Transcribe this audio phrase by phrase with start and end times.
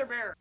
[0.00, 0.34] Brother Bear.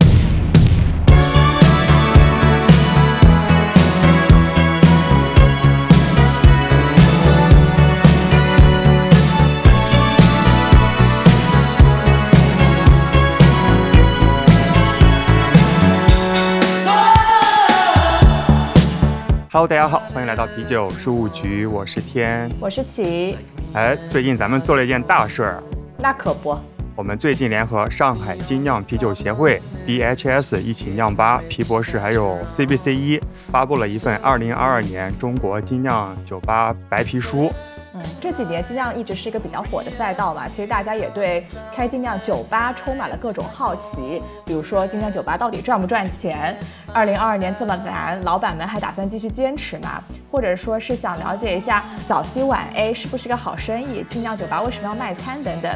[19.52, 22.50] Hello，大家好，欢迎来到啤酒事务局，我是天。
[22.60, 23.38] 我是齐，
[23.74, 25.64] 哎，最近咱们做了一件大事儿，
[25.98, 26.58] 那可不，
[27.00, 33.18] 我们最近联合上海精酿啤酒协会、BHS 一起酿吧、皮博士还有 CBC 一
[33.50, 37.50] 发布了一份2022年中国精酿酒吧白皮书。
[37.94, 41.42] 嗯，这几年精酿一直是一个比较火的赛道嘛，其实大家也对
[41.74, 46.60] 开精酿酒吧充满了各种好奇，比如说精酿酒吧到底赚不赚钱？
[46.92, 50.04] 二零二二年这么难，老板们还打算继续坚持吗？
[50.30, 54.06] 或者说是想了解一下早 C 晚 A 是不是个好生意？
[54.10, 55.72] 精酿酒吧为什么要卖餐等等？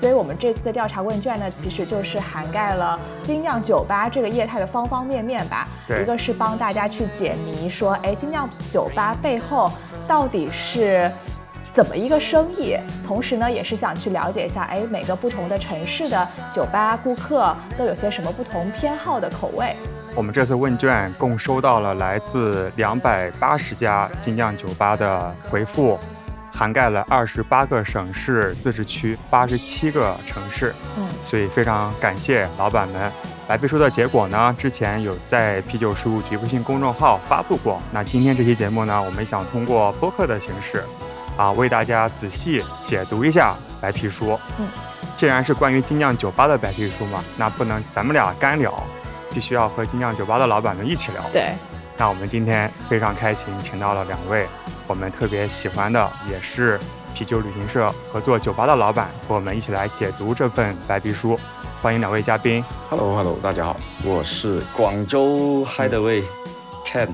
[0.00, 5.66] 所以我们这次的调查问卷呢，其实就是涵盖了精酿酒吧这个业态的方方面面吧。
[5.88, 9.70] 对一个是帮大家去解谜，说，哎，精酿酒吧背后
[10.06, 11.10] 到底是
[11.72, 12.76] 怎么一个生意？
[13.06, 19.74] 同时呢，也是想去了解一下，哎，每个不同的城市的酒吧顾客都有些什么不同偏好的口味。
[20.14, 25.98] 我们这次问卷共收到了来自两百八十家精酿酒吧的回复，
[26.56, 30.74] 涵盖了二十八个省市自治区、八十七个城市。
[30.96, 33.12] 嗯，所以非常感谢老板们。
[33.46, 37.80] 白皮书的结果呢，之前有在啤酒事务局微信公众号发布过。
[37.92, 40.82] 那今天这期节目呢，我们想通过播客的形式，
[41.36, 44.36] 啊，为大家仔细解读一下白皮书。
[44.58, 44.66] 嗯，
[45.14, 48.82] 既然是关于精酿酒吧的白皮书嘛，那不能咱们俩干聊，
[49.30, 51.22] 必须要和精酿酒吧的老板们一起聊。
[51.32, 51.52] 对，
[51.98, 54.46] 那我们今天非常开心，请到了两位
[54.86, 56.78] 我们特别喜欢的，也是
[57.14, 61.40] 啤酒旅行社合作酒吧的老板，和我们一起来解读这份白皮书。
[61.80, 62.62] 欢迎两位嘉宾。
[62.90, 66.22] Hello，Hello，大家好，我是广州 Hideaway
[66.84, 67.08] Ken。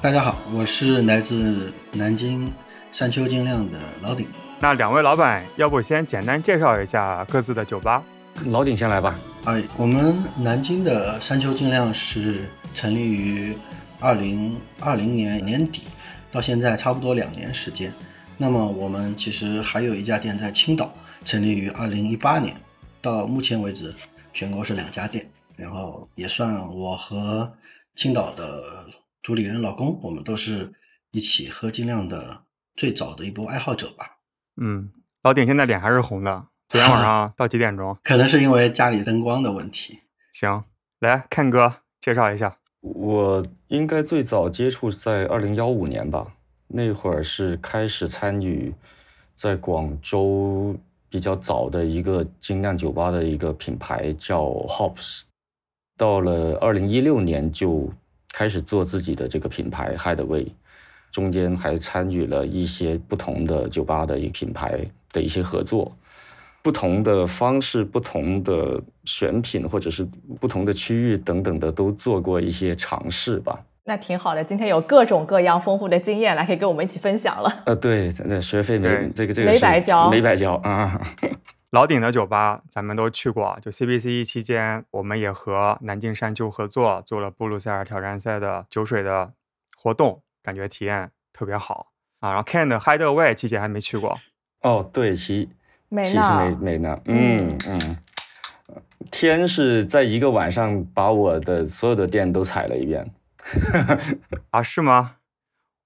[0.00, 2.48] 大家好，我是来自南京
[2.92, 4.28] 山丘精酿的老鼎。
[4.60, 8.00] 那两位老板，要不先简单介绍一下各自的酒吧？
[8.46, 9.18] 老鼎先来吧。
[9.46, 13.56] 哎，我们南京的山丘精酿是成立于
[14.02, 15.84] 二零二零年年底，
[16.32, 17.92] 到现在差不多两年时间。
[18.36, 20.92] 那么我们其实还有一家店在青岛，
[21.24, 22.56] 成立于二零一八年，
[23.00, 23.94] 到目前为止
[24.32, 27.52] 全国是两家店，然后也算我和
[27.94, 28.86] 青岛的
[29.22, 30.72] 主理人老公，我们都是
[31.12, 32.42] 一起喝精酿的
[32.74, 34.18] 最早的一波爱好者吧。
[34.60, 34.90] 嗯，
[35.22, 36.48] 老鼎现在脸还是红的。
[36.68, 37.96] 昨天晚上到几点钟？
[38.02, 40.00] 可能是因为家里灯光的问题。
[40.32, 40.64] 行，
[40.98, 42.56] 来看哥介绍一下。
[42.82, 46.34] 我应该最早接触在二零幺五年吧，
[46.66, 48.74] 那会儿是开始参与
[49.34, 50.76] 在广州
[51.08, 55.22] 比较早的一个精酿酒吧的一个品牌叫 Hops。
[55.96, 57.88] 到了二零一六年就
[58.32, 60.48] 开始做自己的这个品牌 Hideaway，
[61.12, 65.96] 中间还参与了一些不同的酒吧的一个品牌的一些合作。
[66.62, 70.08] 不同的方式、不同的选品，或者是
[70.40, 73.58] 不同的区域等等的，都做过一些尝试吧。
[73.84, 77.62] 那挺好的，今天有各种各样丰富的经验来可以跟我们一起分享了。
[77.66, 81.00] 呃，对，那学费没这个这个没白交没白交啊。
[81.72, 89.32] 老鼎的酒吧咱们都去过，就 CBC 一期间，我们也和南京山丘合作做了布鲁塞尔挑战赛的酒水的
[89.76, 91.88] 活动，感觉体验特别好
[92.20, 92.30] 啊。
[92.30, 94.16] 然后 Ken 的 Hideaway 期间还没去过，
[94.60, 95.48] 哦，对，其
[95.92, 97.96] 没其实呢没没呢，嗯嗯。
[99.10, 103.10] 天是在一个晚上把我的所有的店都踩了一遍，
[104.50, 105.16] 啊，是吗？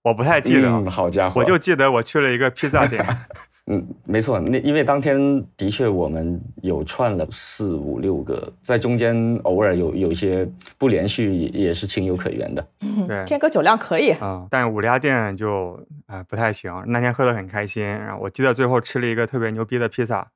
[0.03, 3.05] 我不太记得，嗯好家伙，我就记得我去了一个披萨店。
[3.69, 12.65] 嗯，没错，那因为当天的确我们有串了四五六个，在中间偶尔有有一些不连续，也也是情有可原的。
[13.09, 16.73] 对，天哥酒量可以，嗯，但五家店就啊、不太行。
[16.87, 20.31] 那天喝得很开心，然后我记得最后吃了一个特别牛逼的披萨，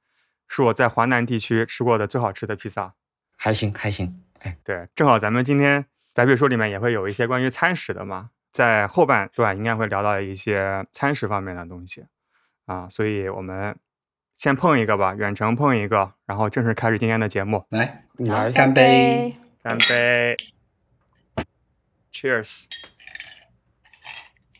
[0.48, 2.94] 是我在华南地区吃过的最好吃的披萨。
[3.36, 12.04] 还行还行，哎，对，正好咱们今天白皮书里面也会有一些关于餐食的嘛，在后半段应该会聊到一些餐食方面的东西
[12.70, 13.76] 啊，所以我们
[14.36, 19.34] 先碰一个吧，远程碰一个，然后正式开始今天的节目，来，你来干杯！
[19.60, 20.36] 干杯
[22.12, 22.66] ，Cheers！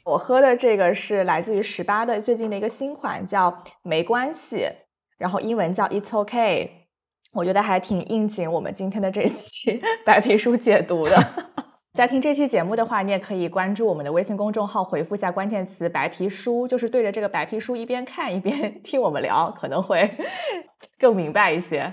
[0.03, 4.69] 我喝的这个是来自于十八的最近的一个新款，叫没关系，
[5.17, 6.89] 然后英文叫 It's OK。
[7.35, 11.45] 我觉得还挺应景我们今天的这期 白皮书解读的。
[11.93, 20.17] 在听这期节目的话，你也可以关注我们的微信公众号，回复一下关键词“白皮书”，就是对着这个白皮书一边看一边 听我们聊，可能会
[21.01, 21.93] 更明白一些。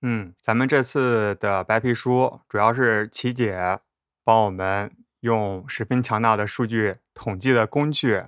[0.00, 3.78] 嗯，咱们这次的白皮书主要是琪姐
[4.24, 8.24] 帮我们用十分强大的数据统计的工具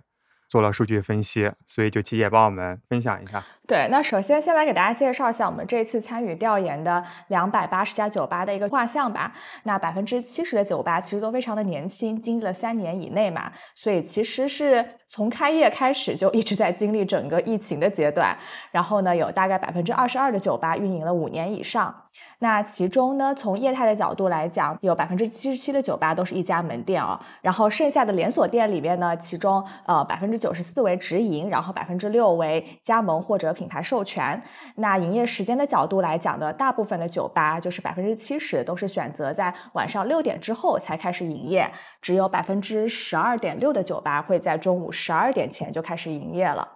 [0.46, 3.44] 做了数据分析，所以就琪姐帮我们分享一下。
[3.68, 9.30] 对，那首先先来给大家介绍一下我们这次参与调研的两百八十家酒吧的一个画像吧。
[9.64, 18.34] 那百分之七十的酒吧其实都非常的年轻，经历了三年以内嘛，所以其实是从开业开始就一直在经历整个疫情的阶段。
[18.70, 21.94] 然后呢，有大概百分之二十二的酒吧运营了五年以上。
[22.40, 27.20] 那其中呢，从业态的角度来讲，有百分之七十七的酒吧都是一家门店啊。
[27.42, 34.40] 然后剩下的连锁店里面呢，其中呃百分之九十四为直营，然后百分之六为加盟或者品牌授权。
[34.76, 41.70] 那营业时间的角度来讲呢，大部分的酒吧就是百分之七十都是选择在晚上六点之后才开始营业，
[42.00, 46.66] 只有百分之十二点六的酒吧会在中午十二点前就开始营业了。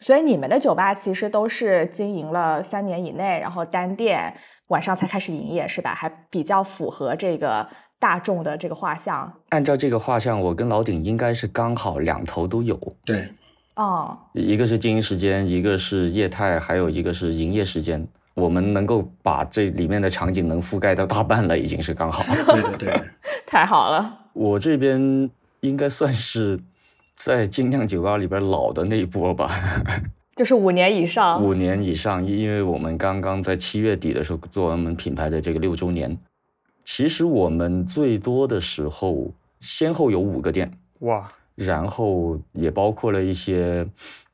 [0.00, 4.34] 所以你们的酒吧其实都是经营了三年以内，然后单店
[4.66, 5.94] 晚上才开始营业，是吧？
[5.94, 7.68] 还比较符合这个
[8.00, 9.32] 大众的这个画像。
[9.50, 12.76] 按照这个画像，我跟老顶应该是刚好两头都有。
[13.04, 13.32] 对，
[13.74, 18.06] 哦，一个是经营时间，一个是业态，还有一个是营业时间。
[18.34, 22.22] 我们能够把这里面的场景能覆盖到大半了，已经是刚好。
[22.24, 23.02] 对对，对。
[23.46, 24.20] 太好了。
[24.32, 25.30] 我这边
[25.60, 26.58] 应该算是
[27.14, 29.50] 在精酿酒吧里边老的那一波吧，
[30.36, 31.44] 就是五年以上。
[31.44, 36.16] 五年以上，因为我们刚刚在七月底的时候做完我们品牌的这个六周年。
[36.84, 39.30] 其实我们最多的时候，
[39.60, 41.28] 先后有五个店，哇，
[41.64, 43.86] 然后也包括了一些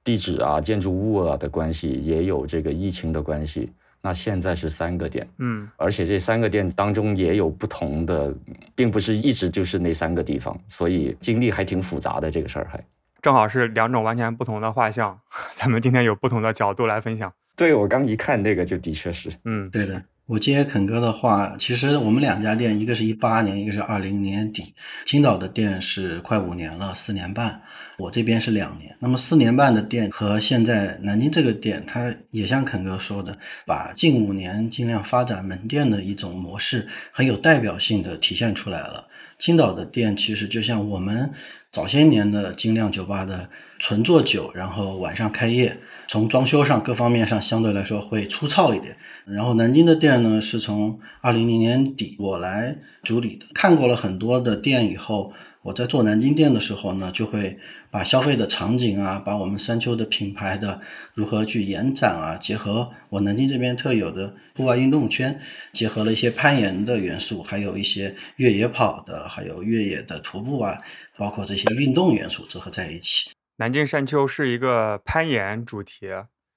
[0.02, 3.70] 地址啊、建筑物啊的关系，也有这个疫情的关系。
[4.00, 8.32] 那现在是三个店，嗯，而且这三个店当中也有不同的，
[8.74, 12.80] 并不是一直就是那三个地方，所以经历还挺复杂的这个事儿还。
[13.20, 15.18] 正好是两种完全不同的画像，
[15.52, 17.32] 咱们今天有不同的角度来分享。
[17.56, 20.00] 对我刚一看那个就的确是，嗯，对的。
[20.28, 24.74] 我接肯哥的话，其实我们两家店，一个是一八年，一个是二零年底。
[25.06, 27.62] 青岛的店是快五年了，四年半。
[27.96, 28.94] 我这边是两年。
[28.98, 39.06] 那么四年半的店和现在南京这个店，它也像肯哥说的，把近五年尽量发展门店的一种模式，很有代表性的体现出来了。
[39.38, 41.32] 青岛的店其实就像我们
[41.72, 43.48] 早些年的精酿酒吧的
[43.78, 48.94] 纯做酒，然后晚上开业，从装修上各方面上相对来说会粗糙一点。
[49.30, 55.32] 然后南京的店呢，是从二零零年底我来主理的，看过了很多的店以后，
[55.62, 57.58] 我在做南京店的时候呢，就会
[57.90, 60.80] 把消费的场景啊，把我们山丘的品牌的
[61.14, 65.38] 如何去延展啊，结合我南京这边特有的户外运动圈，
[65.72, 70.78] 结合了一些攀岩的元素，还有一些越野跑的，还有越野的徒步啊，
[71.16, 73.30] 包括这些运动元素结合在一起。
[73.58, 76.06] 南京山丘是一个攀岩主题，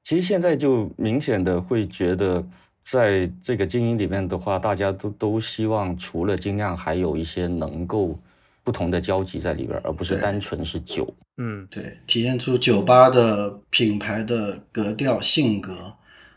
[0.04, 2.44] 其实现在就明显的会觉得，
[2.84, 8.18] 在这个经营里面的话，大家都都希望除了精酿，还有一些能够
[8.64, 11.08] 不同的交集在里边，而不是单纯是酒。
[11.38, 15.94] 嗯，对，体现出酒吧的品牌的格调、性格，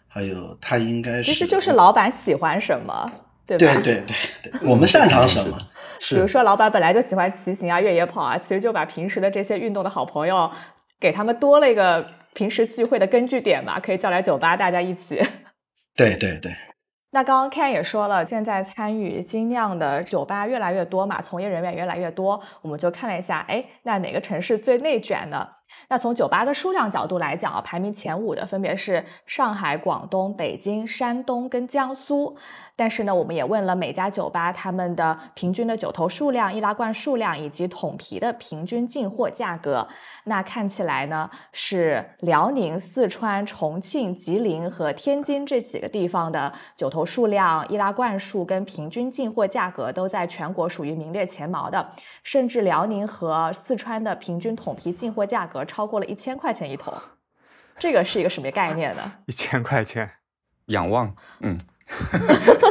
[0.07, 3.11] 还有它应该是，其实就是老板喜欢什么，
[3.47, 3.75] 对吧？
[3.75, 4.03] 对对
[4.43, 5.59] 对对，我们擅长什么？
[6.11, 10.51] 比如说老板本来就喜欢骑行啊、越野跑啊，其实就把平时的这些运动的好朋友，
[11.01, 15.23] 给他们多了一个平时聚会的根据点嘛，可以叫来酒吧大家一起。
[15.97, 16.55] 对对对，
[17.13, 25.49] 那刚刚 Ken 也说了，现在参与精酿的酒吧越来越多嘛，从业人员越来越多，我们就看了一下，哎，那哪个城市最内卷呢？
[25.89, 32.37] 那从酒吧的数量角度来讲啊，排名前五的分别是上海、广东、北京、山东跟江苏。
[32.77, 39.87] 但是呢，我们也问了每家酒吧他们的平均的酒头数量、易拉罐数量以及桶啤的平均进货价格。
[40.25, 51.89] 那看起来呢，是辽宁、四川、重庆、吉林和天津这几个地方的酒头数量、易拉罐数跟平均进货价格都在全国属于名列前茅的。
[52.25, 56.94] 甚至辽宁和四川的平均桶啤进货价格超过了一千块钱一桶。
[57.79, 59.15] 这个是一个什么概念呢？
[59.27, 60.09] 一千块钱，
[60.67, 61.59] 仰望，嗯，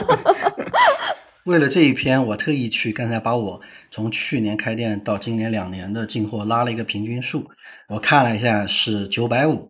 [1.45, 7.51] 为了这一篇，我特意去刚才把我从去年开店到今年两年的进货拉了一个平均数，
[7.89, 9.69] 我看了一下是九百五。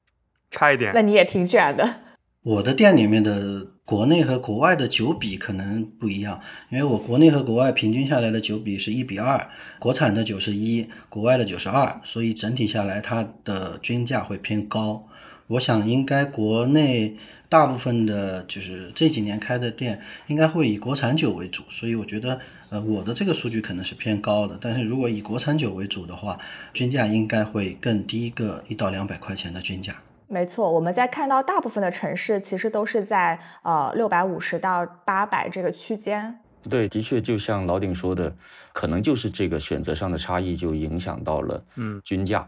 [0.51, 1.01] 差一点那。
[1.01, 2.01] 你也挺卷的。
[2.43, 15.07] 我的店里面的国内和国外的酒比可能不一样，因为我国内和国外平均下来的酒比是一比二，国产的九十一，国外的九十二，所以整体下来它的均价会偏高。
[15.47, 17.15] 我想应该国内
[17.47, 22.37] 大部分的，就是这几年开的店，应该会以国产酒为主，所以我觉得，
[22.69, 24.57] 呃，我的这个数据可能是偏高的。
[24.59, 26.37] 但是如果以国产酒为主的话，
[26.73, 29.95] 均价应该会更低个一到两百块钱的均价。
[30.33, 36.39] 没错，我们在看到大部分的城市其实都是在呃六百五十到八百这个区间。
[36.67, 38.35] 对，的确，就像老鼎说的，
[38.73, 42.43] 可能就是这个选择上的差异，就影响到了嗯均价。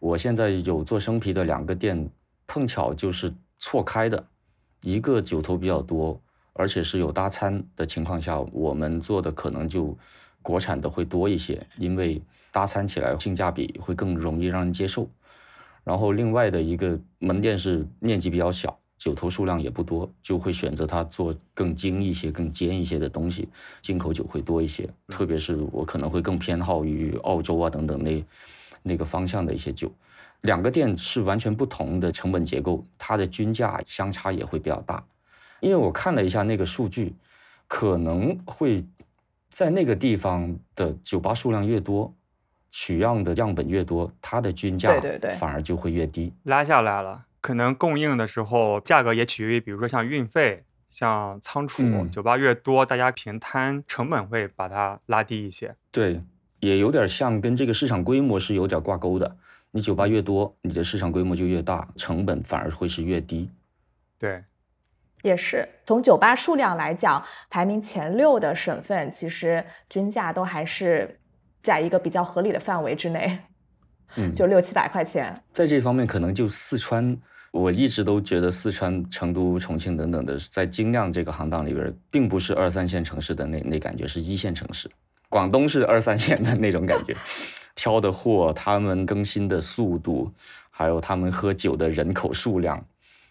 [0.00, 2.10] 我现在有做生啤的两个店，
[2.46, 4.26] 碰巧就是错开的，
[4.82, 6.20] 一个酒头比较多，
[6.52, 9.96] 而且是有搭餐的情况下，我们做的可能就
[10.42, 12.20] 国产的会多一些，因为
[12.52, 15.08] 搭餐起来性价比会更容易让人接受。
[15.84, 23.46] 然后另外的一个门店是面积比较小，酒头数量也不多，就会选择它做更精一些、更尖一些的东西，
[23.82, 24.88] 进口酒会多一些。
[25.08, 28.24] 特别是我可能会更偏好于澳洲啊等等那
[28.82, 29.92] 那个方向的一些酒。
[30.40, 35.04] 两个店是完全不同的成本结构，它的均价相差也会比较大。
[35.60, 37.14] 因为我看了一下那个数据，
[37.66, 38.84] 可能会
[39.48, 42.12] 在那个地方的酒吧数量越多，
[42.76, 46.34] 取样的样本越多，它的均价对对对反而就会越低。
[46.42, 47.24] 拉下来了。
[47.40, 55.76] 可能供应的时候价格也取决于，比如说像运费、像仓储，嗯酒吧越多，大家平摊成本会把它拉低一些。
[55.92, 56.20] 对，
[56.58, 59.36] 也有点像跟这个市场规模是有点挂钩的。
[59.70, 63.48] 你酒吧越多，你的市场规模就越大，成本反而会是越低。
[64.18, 64.42] 对，
[65.22, 71.20] 也是从酒吧数量来讲，排名前六的省份，其实均价都还是
[71.64, 73.38] 在一个比较合理的范围之内，
[74.16, 75.34] 嗯， 就六七百块钱。
[75.54, 77.16] 在这方面，可能就四川，
[77.52, 84.90] 我一直都觉得四川、成都、重庆等等的，在精酿这个行当里边，并不是二三线城市的那那感觉，是一线城市。
[85.30, 87.16] 广东是二三线的那种感觉，
[87.74, 90.30] 挑的货，他们更新的速度，
[90.70, 92.84] 还有他们喝酒的人口数量，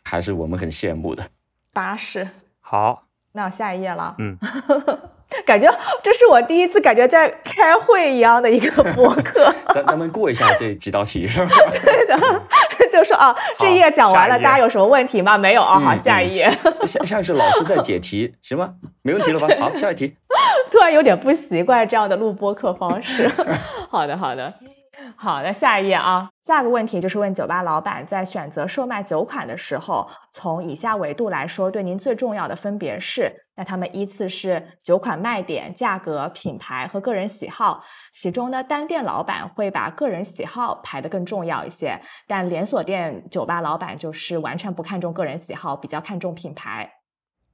[0.03, 1.29] 还是我们很羡慕的。
[1.71, 2.27] 巴士，
[2.59, 4.15] 好，那下一页了。
[4.17, 4.37] 嗯，
[5.45, 5.67] 感觉
[6.03, 9.53] 这是我第一次感觉在开会一样的一个博客。
[9.73, 11.51] 咱咱们过一下这几道题是吧？
[11.83, 12.17] 对的，
[12.91, 15.37] 就说啊，这页讲完了，大家有什么问题吗？
[15.37, 16.55] 没有啊，好，嗯下一页。
[16.85, 18.75] 像像是老师在解题，行吗？
[19.01, 19.47] 没问题了吧？
[19.59, 20.15] 好，下一题。
[20.69, 23.29] 突然有点不习惯这样的录播课方式。
[23.89, 24.53] 好的，好的，
[25.15, 37.83] 好，那下一页啊，下个问题就是问酒吧老板在选择售卖酒款的时候，从以下维度来说，对您最重要的分别是，那他们依次是酒款卖点、价格、品牌和个人喜好。
[38.11, 46.93] 其中呢，单店老板会把个人喜好排得更重要一些，但连锁店酒吧老板就是完全不看重个人喜好，比较看重品牌。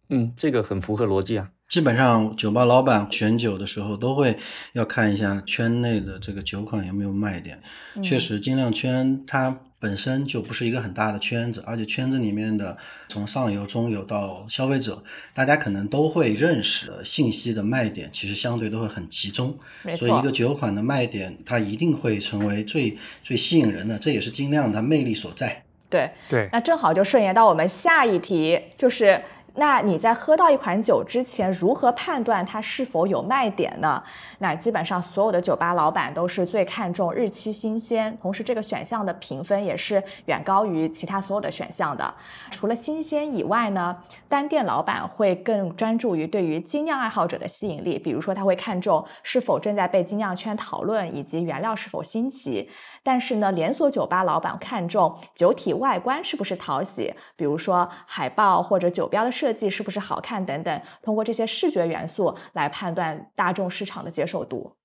[0.09, 1.49] 嗯，这个很符合逻辑啊。
[1.67, 4.39] 基本上酒吧老板选酒的时候都会
[4.73, 7.61] 要看一下圈内的这个酒款有没有卖点。
[7.93, 15.01] 嗯确实，精酿圈它本身就不是一个很大的圈子，而且圈子里面的从上游、中游到消费者，
[15.33, 19.57] 大家可能都会认识的信息的卖点，其实相对都会很集中。
[19.83, 25.63] 没错，所以一个酒款的卖点，它一定会成为最最吸引人的，这也是精酿它魅力所在。
[25.89, 26.11] 对。
[26.29, 29.21] 对，那正好就顺延到我们下一题，就是
[29.59, 34.01] 那你在喝到一款酒之前，如何判断它是否有卖点呢？
[34.37, 42.11] 那基本上所有的酒吧老板都是最看重日期新鲜，同时这个选项的评分也是远高于其他所有的选项的。
[42.49, 43.97] 除了新鲜以外呢，
[44.29, 52.69] 单店老板会更专注于对于精酿爱好者的吸引力，比如说他会看重是否正在被精酿圈讨论，以及原料是否新奇。
[53.03, 64.75] 但是呢，连锁酒吧老板看重酒体外观是不是讨喜，比如说海报或者酒标的设计是不是好看等等，通过这些视觉元素来判断大众市场的接受度。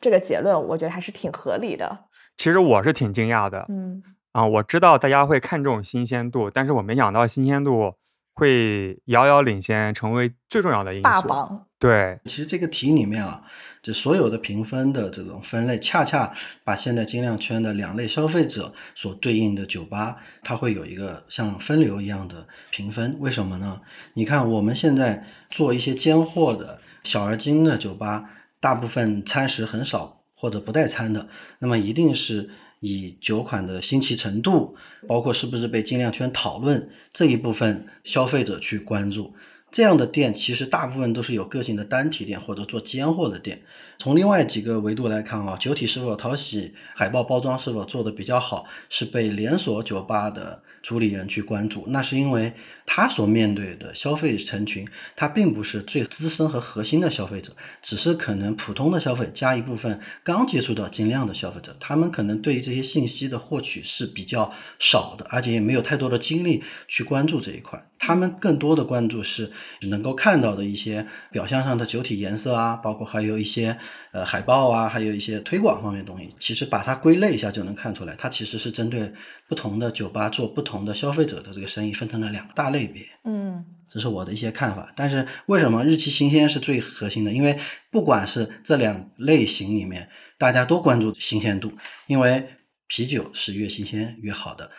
[0.00, 2.04] 这个结论我觉得还是挺合理的。
[2.36, 7.94] 其实我是挺惊讶的嗯，啊，我知道大家会看重新鲜度，但是我没想到新鲜度
[8.34, 11.02] 会遥遥领先，成为最重要的因素。
[11.04, 11.66] 霸榜。
[11.78, 13.42] 对，其实这个题里面啊，
[13.86, 23.16] 就所有的评分的这种分类，恰恰把现在精酿圈的两类消费者所对应的酒吧，它会有一个像分流一样的评分。
[23.20, 23.80] 为什么呢？
[24.14, 28.28] 你看我们现在做一些尖货的小而精的酒吧，
[28.58, 31.28] 大部分餐食很少或者不带餐的，
[31.60, 32.50] 那么一定是
[32.80, 34.74] 以酒款的新奇程度，
[35.06, 39.32] 包括是不是被精酿圈讨论这一部分消费者去关注。
[39.76, 43.60] 这样的店其实大部分都是有个性的单体店或者做尖货的店。
[43.98, 51.84] 从另外几个维度来看啊，酒体是否讨喜，海报包装是否做的比较好，是被连锁酒吧的主理人去关注。
[51.88, 52.52] 那是因为
[52.86, 57.52] 他所面对的消费人群，他并不是最资深和核心的消费者，
[57.82, 67.84] 只是可能普通的消费加一部分刚接触到精酿的消费者，他们可能对于这些信息的获取是比较少的，而且也没有太多的精力去关注这一块。
[67.98, 69.50] 他们更多的关注是
[69.88, 73.78] 能够看到的一些表象上的酒体颜色啊，包括还有一些
[74.16, 79.12] 呃海报啊，还有一些推广方面的东西，其实把它归类一下就能看出来，它其实是针对
[79.46, 83.06] 不同的酒吧做不同的消费者的这个生意分成了两个大类别。
[83.24, 84.90] 嗯，这是我的一些看法。
[84.96, 87.30] 但是为什么日期新鲜是最核心的？
[87.30, 87.58] 因为
[87.90, 90.08] 不管是这两类型里面，
[90.38, 91.72] 大家都关注新鲜度，
[92.06, 92.48] 因为
[92.86, 94.70] 啤酒是越新鲜越好的。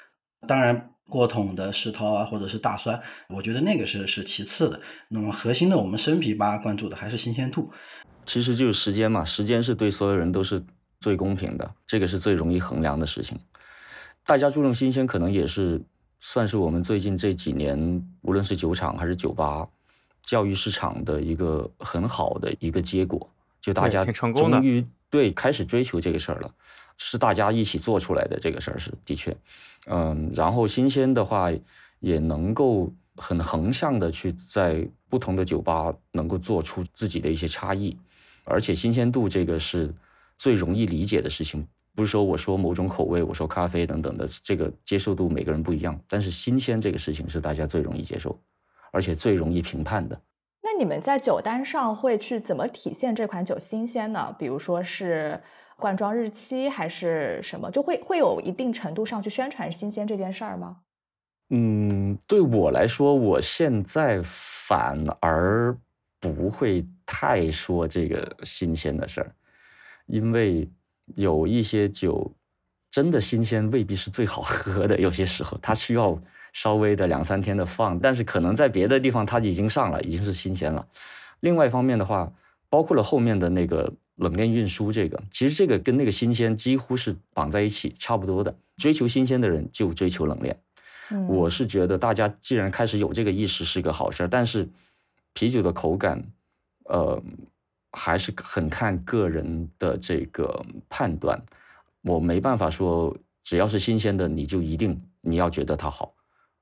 [0.47, 0.89] 当然。
[1.09, 4.77] 过桶的世涛啊，或者是大酸，我觉得那个是是其次的。
[5.07, 7.71] 那么核心的，我们生啤吧关注的还是新鲜度。
[8.27, 10.63] 其实就是时间嘛，时间是对所有人都是
[10.99, 13.39] 最公平的，这个是最容易衡量的事情。
[14.23, 15.81] 大家注重新鲜，可能也是
[16.19, 19.67] 算是我们最近这几年，无论是酒厂还是酒吧，
[20.21, 23.27] 教育市场的一个很好的一个结果。
[23.61, 26.53] 就大家终于对开始追求这个事儿了。
[26.99, 29.37] 是大家一起做出来的这个事儿是的确，
[29.85, 31.51] 嗯，然后新鲜的话
[31.99, 37.95] 也能够很横向的去在不同的酒吧能够做出自己的一些差异，
[38.47, 39.93] 而且新鲜度这个是
[40.37, 48.39] 最容易理解的事情，不是说我说某种口味，我说咖啡等等的这个接受度每个人不一样，但是新鲜这个事情是大家最容易接受，
[48.91, 50.19] 而且最容易评判的。
[50.63, 54.35] 那你们在酒单上会去怎么体现这款酒新鲜呢？
[54.39, 55.41] 比如说是。
[55.79, 60.77] 灌装日期还是什么，就会会有一定程度上去宣传新鲜这件事儿吗？
[61.51, 65.77] 嗯，对我来说，我现在反而
[66.19, 69.33] 不会太说这个新鲜的事儿，
[70.05, 70.69] 因为
[71.15, 72.35] 有一些酒
[72.91, 76.21] 真的新鲜未必是最好喝的，有些时候它需要
[76.53, 80.87] 稍微的两三天的放，但是可能在别的地方它已经上了，已经是新鲜了。
[81.39, 82.31] 另外一方面的话，
[82.69, 83.93] 包括了后面的那个。
[84.17, 88.57] 冷链运输这个，其实这个跟那个新鲜几乎是绑在一起，差不多的。
[88.75, 90.59] 追求新鲜的人就追求冷链。
[91.27, 94.67] 我是觉得大家既然开始有这个意识是个好事儿，但是
[95.33, 96.31] 啤酒的口感，
[96.87, 97.21] 呃，
[97.91, 101.41] 还是很看个人的这个判断。
[102.03, 106.13] 我没办法说，只要是新鲜的，你就一定你要觉得它好。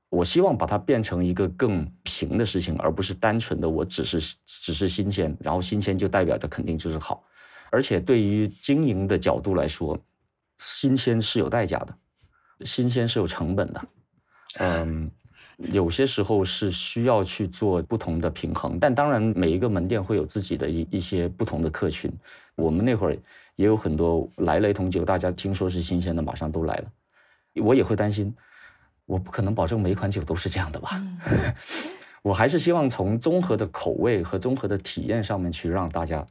[0.09, 7.23] 我希望把它变成一个更平的事情，而不是单纯的我只是只是新鲜，然后新鲜就代表着肯定就是好。
[7.71, 9.99] 而且对于经营的角度来说，
[10.59, 11.97] 新鲜是有代价的，
[12.63, 13.87] 新鲜是有成本的，
[14.59, 15.11] 嗯，
[15.57, 18.77] 有些时候是需要去做不同的平衡。
[18.79, 22.11] 但当然，每一个门店会有自己的一一些不同的客群。
[22.55, 23.17] 我们那会儿
[23.55, 26.85] 也有很多来了一桶酒，大家听说是新鲜的，马上都来了。
[27.55, 28.33] 我也会担心，
[29.05, 31.01] 我不可能保证每一款酒都是这样的吧？
[32.21, 36.25] 我还是希望从综合的口味和综合的体验上面去让大家。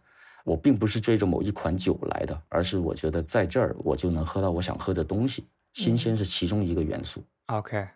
[0.44, 7.24] 我并不是追着某一款酒来的，而是我觉得在这儿我就能喝到我想喝的东西，新鲜是其中一个元素。
[7.46, 7.88] OK，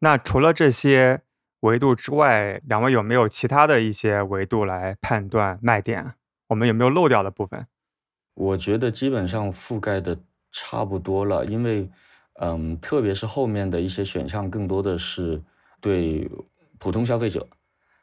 [0.00, 1.22] 那除了这些
[1.60, 6.14] 维度之外，两位有没有其他的一些维度来判断卖点？
[6.48, 7.66] 我们有没有漏掉的部分？
[8.34, 10.18] 我觉得基本上覆盖的
[10.52, 11.88] 差不多了，因为，
[12.40, 15.42] 嗯，特别是后面的一些选项，更多的是
[15.80, 16.30] 对
[16.78, 17.46] 普通消费者，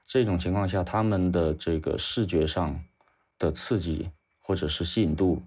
[0.06, 2.80] 这种情况下，他们的这个视觉上。
[3.40, 5.42] 的刺激或者是吸引度，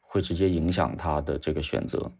[0.00, 2.10] 会直接影响他的这个选择。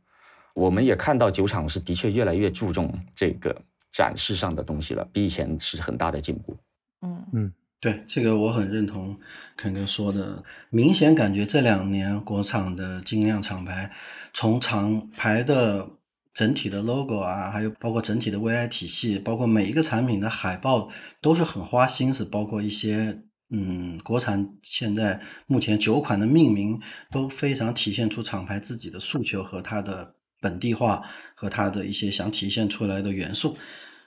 [0.54, 3.62] 我们也看到酒厂是的确越来越注重这个
[3.92, 6.56] 展示上的东西了，比以前是很大的进步。
[7.02, 9.18] 嗯嗯，对这个我很认同
[9.56, 10.42] 肯哥说的。
[10.70, 13.92] 明显感觉这两年国产的精酿厂牌，
[14.32, 15.88] 从厂牌的
[16.32, 20.88] 整体的 logo 啊，还有包括整体的 VI 体系，包括每一个产品的海报，
[21.20, 23.22] 都是很花心思，包括一些。
[23.50, 26.80] 嗯，国产现在目前酒款的命名
[27.12, 30.14] 都非常体现出厂牌自己的诉求和它的
[30.44, 31.02] 本地化
[31.34, 33.56] 和它的一些想体现出来的元素，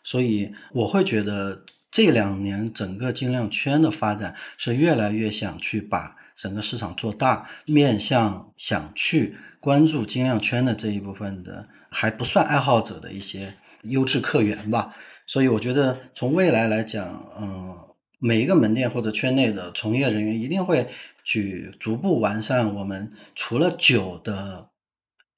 [0.03, 14.95] 所以我会觉得这两年整个精酿圈的发展是越来越想去把整个市场做大，面向想去关注精酿圈的这一部分的还不算爱好者的一些优质客源吧。
[15.25, 17.75] 所以我觉得从未来来讲，嗯。
[18.19, 20.89] 每一个门店或者圈内的从业人员一定会
[21.23, 24.69] 去逐步完善我们除了酒的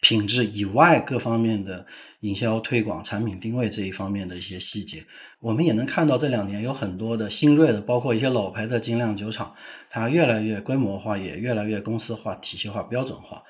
[0.01, 1.85] 品质以外各方面的
[2.21, 5.03] 营销推广、产品定位这一方面的一些细节。
[5.39, 9.53] 我们也能看到这两年有很多的新锐的，包括一些老牌的精酿酒厂，
[9.89, 13.43] 它越来越规模化，也越来越公司化、体系化、标准化。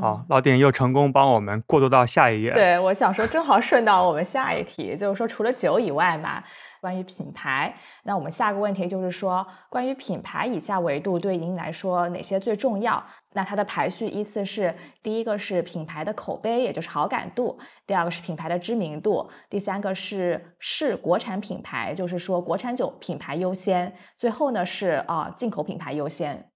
[0.00, 2.50] 好，老丁又成功帮我们过渡到下一页。
[2.52, 6.42] 对，我想说，正好顺到我们下一题，就是说，除了酒以外嘛，
[6.80, 13.04] 关于品牌，那我们下个问题就是说，关于品牌以下维度对您来说哪些最重要？
[13.34, 26.48] 那它的排序依次是：第一个是品牌的口碑，也就是好感度；第二个是品牌的知名度；第三个是是国产品牌，就是说国产酒品牌优先；最后呢是啊进口品牌优先。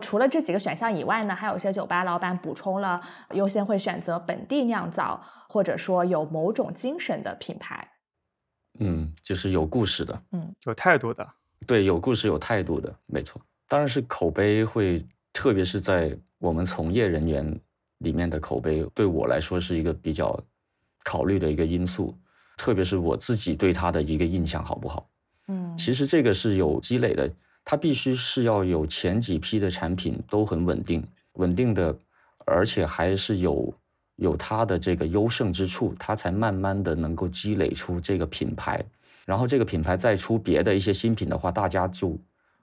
[0.00, 3.00] 除了这几个选项以外呢，还有一些酒吧老板补充了
[3.32, 7.86] 优先会选择本地酿造，或者说有某种精神的品牌。
[8.80, 11.28] 嗯，就是有故事的，嗯，有态度的，
[11.66, 13.42] 对，有故事有态度的，没错。
[13.66, 17.60] 当然是口碑会，特别是在我们从业人员
[17.98, 20.38] 里面的口碑，对我来说是一个比较
[21.02, 22.16] 考虑的一个因素。
[22.56, 25.08] 特别是我自己对他的一个印象好不好？
[25.48, 27.28] 嗯，其实这个是有积累的。
[27.70, 31.94] 它必须是要有前几批的产品都很稳定，稳定的，
[32.46, 33.74] 而且还是有
[34.16, 38.82] 有它的这个优胜之处，它才慢慢的能够积累出这个品牌。
[39.26, 42.16] 然后这个品牌再出别的一些新品的话，大家就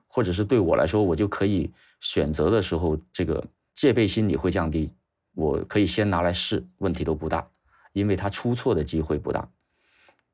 [0.08, 4.92] 或者是对我来说，我就可以选择的时候，这个戒备心理会降低。
[5.36, 7.48] 我可以先拿来试，问题都不大，
[7.94, 9.48] 因为它出错的机会不大。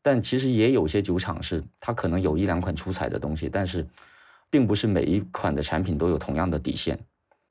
[0.01, 3.85] 但其实也有些酒厂是它可能有一两款出彩的东西，但是。
[4.51, 6.99] 并不是每一款的产品都有同样的底线，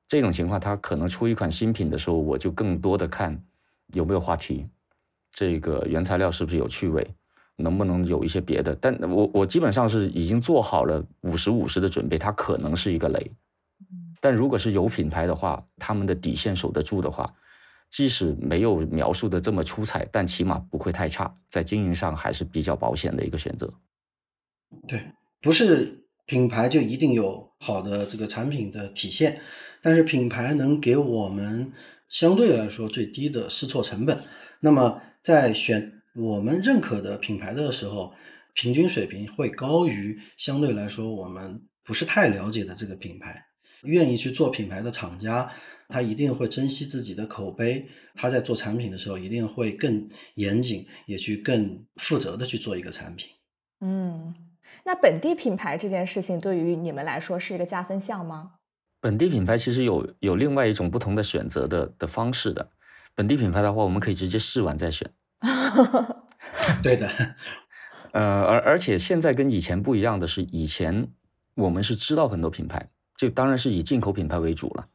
[0.06, 3.42] 这种情况，它可能出一款新品的时候，我就更多的看
[3.94, 4.66] 有没有话题，
[5.30, 7.04] 这个原材料是不是有趣味，
[7.56, 8.76] 能不能有一些别的。
[8.76, 13.32] 但我我基本上是已经做好了五十五十的准备，它可能是一个雷。
[14.20, 17.32] 但如果是有品牌的话，他们的底线守得住的话，
[17.88, 23.72] 即使没有描述的这么出彩，但起码不会太差，在经营上还是比较保险的一个选择。
[24.86, 25.02] 对，
[25.40, 25.99] 不是。
[26.30, 29.40] 品牌就一定有好的这个产品的体现，
[29.82, 31.72] 但是品牌能给我们
[32.08, 34.16] 相对来说最低的试错成本。
[34.60, 38.12] 那么在选我们认可的品牌的时候，
[38.54, 43.46] 平均水平会高于相对来说我们不是太了解的这个品牌。
[43.82, 45.52] 愿意去做品牌的厂家，
[45.88, 53.28] 他一定会珍惜自己的口碑，他在做产品的时候一定会更严谨，也去更负责的去做一个产品。
[53.80, 54.32] 嗯。
[54.84, 58.52] 那本地品牌这件事情对于你们来说是一个加分项吗？
[59.00, 62.70] 本地品牌其实有有另外一种不同的选择的的方式的。
[63.14, 65.10] 本地品牌的话，我们可以直接试完再选。
[66.82, 67.08] 对的。
[68.12, 71.08] 呃，而而且现在跟以前不一样的是，以前
[71.54, 74.86] 我们是知道很多品牌，就当然是以进口品牌为主了。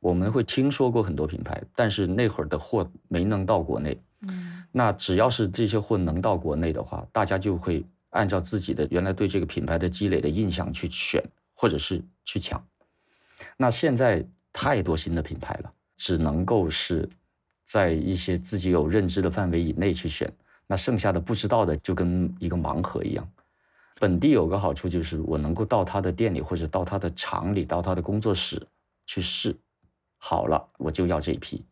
[0.00, 4.00] 我们会听说过很多品牌，但是那会儿的货没能到国内。
[4.26, 4.64] 嗯。
[4.72, 7.84] 那只要是这些货能到国内的话，大家就会。
[8.12, 11.22] 按照自己的原来对这个品牌的积累的印象去选，
[11.52, 12.62] 或者是去抢。
[13.56, 17.08] 那现在太多新的品牌了，只能够是
[17.64, 20.30] 在一些自己有认知的范围以内去选。
[20.66, 23.28] 那剩下的不知道的就跟一个盲盒一样。
[23.98, 28.60] 本地有个好处就是我能够到他的店里或者到他的厂里、到他的工作室
[29.06, 29.56] 去试，
[30.18, 31.64] 好了我就要这一批。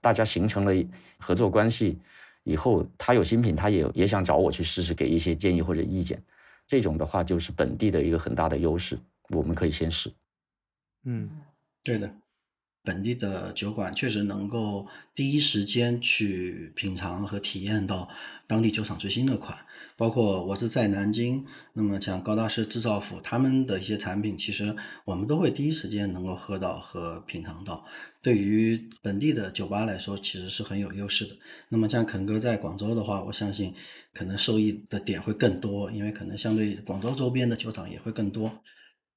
[0.00, 0.72] 大家形成了
[1.18, 1.98] 合作关系。
[2.44, 6.22] 以后他有新品，他也也想找我去试试，给一些建议或者意见。
[6.66, 8.98] 这种的话就是本地的一个很大的优势，
[9.30, 10.12] 我们可以先试。
[11.04, 11.28] 嗯，
[11.82, 12.14] 对的。
[12.86, 18.10] 本地的酒馆确实能够第一时间去品尝和体验到
[18.46, 19.56] 当地酒厂最新的款，
[19.96, 24.76] 包括我是在南京，那么像高大师制造府他们的一些产品，其实
[25.06, 27.86] 我们都会第一时间能够喝到和品尝到。
[28.24, 31.36] 对于本地的酒吧来说，其实是很有优势的。
[31.68, 33.74] 那么像肯哥在广州的话，我相信
[34.14, 38.50] 可能受益的点会更多，因为可能相对广州周边的酒厂也会更多。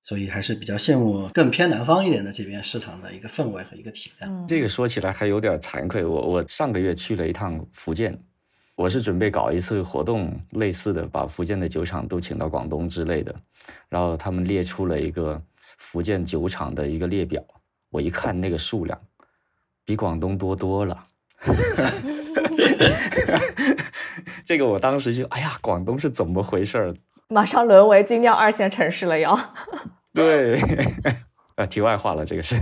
[0.03, 4.47] 所以还是比较羡慕更偏南方一点的这边市场的一个氛围和一个体量。
[4.47, 8.17] 这个说起来还有点惭愧，我我上个月去了一趟福建，
[8.75, 13.35] 我是准备搞一次活动类似的，把福建的酒厂都请到广东之类的。
[13.89, 15.41] 然后他们列出了一个
[15.77, 17.43] 福建酒厂的一个列表，
[17.89, 18.99] 我一看那个数量，
[19.85, 21.07] 比广东多多了。
[24.45, 26.95] 这个我当时就哎呀，广东是怎么回事儿？
[27.29, 29.37] 马上沦为精酿二线城市了，要。
[30.13, 30.59] 对，
[31.55, 32.55] 呃， 题外话了，这个是。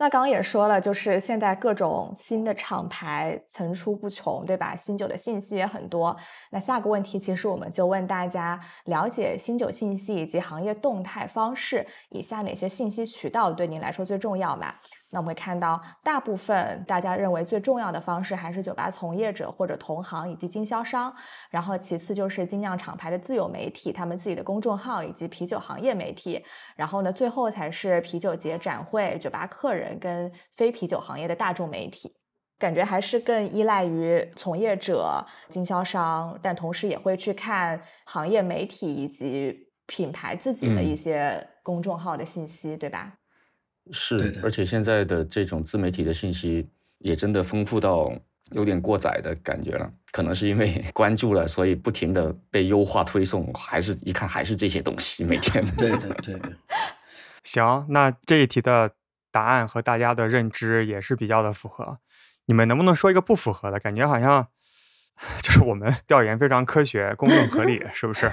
[0.00, 4.74] 那刚刚也说了，就是现在各种新的厂牌层出不穷，对吧？
[4.74, 6.16] 新酒的信息也很多。
[6.50, 14.72] 那下个问题，其实我们就问大家，了解新酒信息以及行业动态方式，以下哪些信息渠道对您来说最重要嘛？
[15.10, 21.14] 那我们会看到，大部分大家认为最重要的方式还是酒吧从业者或者同行以及经销商，
[21.50, 26.44] 然后其次就是精酿厂牌的自有媒体，他们自己的公众号以及啤酒行业媒体，
[26.76, 32.14] 然后呢，最后才是啤酒节展会、酒吧客人跟非啤酒行业的大众媒体。
[32.58, 43.14] 感觉还是更依赖于从业者、经销商，但同时也会去看行业媒体以及品牌自己的一些公众号的信息，对吧？
[43.92, 48.12] 是，而且现在的这种自媒体的信息也真的丰富到
[48.52, 49.90] 有点过载的感觉了。
[50.12, 55.64] 可能是因为 关注了，所以不停的被优化推送，还是一看还是这些东西，每天。
[55.76, 56.52] 对对对对。
[57.44, 58.92] 行，那这一题的
[59.32, 61.98] 答案和大家的认知也是比较的符合。
[62.46, 63.78] 你们能不能说一个不符合的？
[63.78, 64.46] 感觉好像
[65.42, 68.30] 就是我们调研非常科学、公正合理，是不是？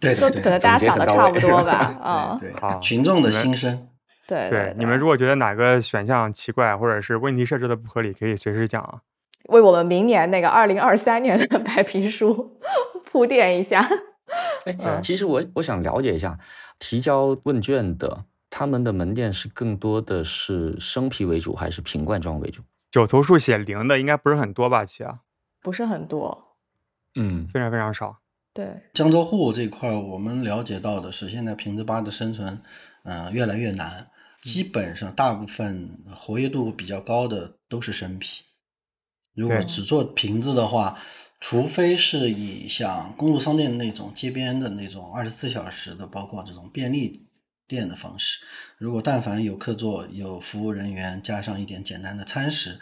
[0.00, 1.72] 对，可能大家想的差不多吧。
[2.02, 3.88] 啊，对，群众的心声。
[4.32, 9.02] 对对，你们如果觉得哪个选项奇怪，或者是问题设置的不合理，可以随时讲啊。
[9.50, 12.58] 为我们明年那个二零二三年的白皮书
[13.04, 13.86] 铺垫一下。
[14.64, 16.38] 哎，其实我我想了解一下，
[16.78, 22.62] 提交问卷的他们的门店是更多的是生啤为主，还是瓶罐装为主？
[22.90, 24.84] 九头数写零的应该不是很多吧？
[24.84, 25.20] 齐啊，
[25.60, 26.56] 不是很多，
[27.16, 28.18] 嗯，非常非常少。
[28.54, 32.60] 对，江浙沪这块，我们了解到的是，现在瓶子吧的生存，
[33.04, 34.08] 嗯，越来越难。
[34.42, 38.42] 基本上，大部分活跃度比较高的都是生啤。
[39.34, 40.98] 如果只做瓶子的话，
[41.40, 47.26] 除非是以像公路商店那种街边的那种二十四小时的，包括这种便利
[47.66, 48.40] 店的方式。
[48.78, 52.78] 如果但凡有客座、有服务人员，加上一点简单的餐食，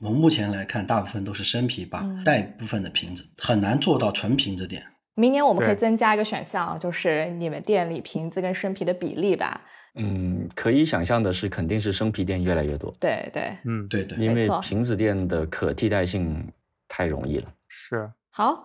[0.00, 4.84] 我目前来看，大部分都是生啤吧，带部分的瓶子，很难做到纯瓶子店。
[5.14, 9.60] 明年我们可以增加一个选项，就是你们店里瓶子跟生啤的比例吧。
[9.94, 12.90] 嗯，可以想象的是，肯定是生啤店越来越多。
[12.98, 16.50] 对对，嗯，对对，因为瓶子店的可替代性
[16.88, 17.48] 太容易了。
[17.68, 18.10] 是。
[18.30, 18.58] 好，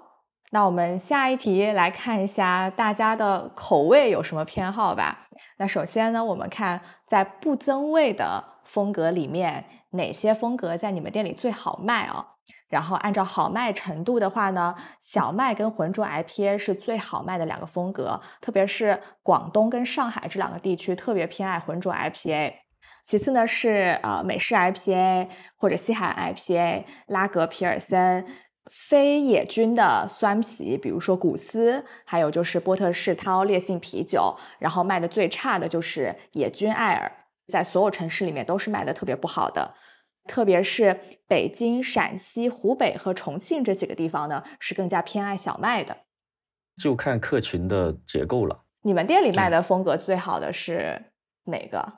[0.52, 5.28] 那我们下一题来看一下大家的口味有什么偏好吧。
[5.58, 12.26] 那首先呢，我们看在不增味的风格里面，哪些风格在你们店里最好卖啊？
[12.70, 22.54] 然后按照好卖程度的话呢，小麦跟浑浊 IPA 是最好卖的两个风格，特别是广东跟上海这两个地区特别偏爱浑浊 IPA。
[23.06, 28.26] 其次呢是呃美式 IPA 或者西海岸 IPA，拉格皮尔森，
[28.70, 34.36] 非野菌的酸啤，比如说古斯，还有就是波特士涛烈性啤酒。
[34.60, 37.10] 然后卖的最差的就是野菌艾尔，
[37.48, 39.74] 在所有城市里面都是卖的特别不好的。
[40.28, 45.98] 特别是北京、陕西、湖北和重庆这几个地方呢，是更加偏爱小麦的。
[46.78, 48.66] 就看客群的结构了。
[48.82, 51.12] 你们店里卖的风格最好的是
[51.46, 51.94] 哪个？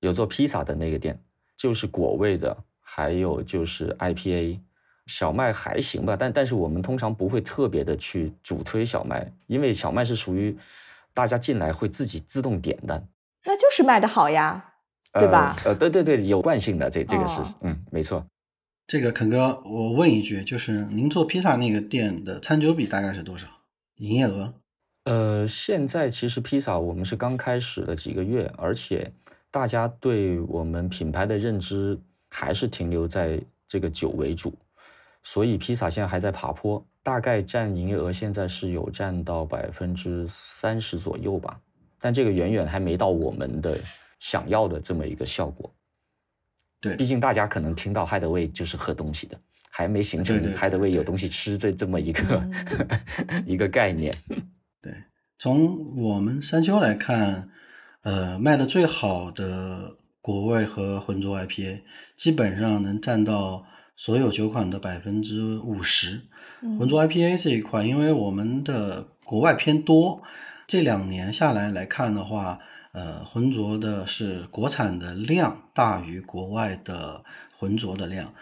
[0.00, 1.22] 有做披萨的那个店，
[1.56, 4.60] 就是果味的，还有就是 IPA。
[5.06, 10.56] 小麦还行吧，但但是我们通常不会特别的去主推小麦，因为小麦是属于
[11.12, 13.08] 大家进来会自己自动点的。
[13.44, 14.71] 那就是卖的好呀。
[15.12, 15.54] 对吧？
[15.64, 18.24] 呃，对对对，有惯性的，这这个是，嗯，没错。
[18.86, 23.46] 这个肯哥，我问一句，就是您做披萨那个店的餐酒比大概是多少？
[23.96, 24.54] 营业额？
[25.04, 29.12] 呃，现在其实披萨我们是刚开始的几个月，而且
[29.50, 31.98] 大家对我们品牌的认知
[32.30, 34.54] 还是停留在这个酒为主，
[35.22, 41.60] 所以披萨现在还在爬坡，大概占营业额现在是有占到百分之三十左右吧，
[42.00, 43.78] 但这个远远还没到我们的。
[44.22, 45.74] 想要的这么一个效果，
[46.80, 49.36] 对，毕竟大家可能听到 Hideaway 就是喝东西的，
[49.68, 52.50] 还没形成 Hideaway 有东西吃这这么一个
[53.44, 54.16] 一个概念。
[54.80, 54.94] 对，
[55.40, 57.50] 从我们山丘来看，
[58.02, 61.80] 呃，卖的最好的果味和浑浊 IPA
[62.14, 66.20] 基本上能占到所有酒款的百分之五十。
[66.78, 70.22] 浑浊 IPA 这一块，因为我们的国外偏多，
[70.68, 72.60] 这两年下来来看的话。
[72.92, 77.24] 呃，浑浊的是国产的量大于国外的
[77.58, 78.34] 浑浊的量，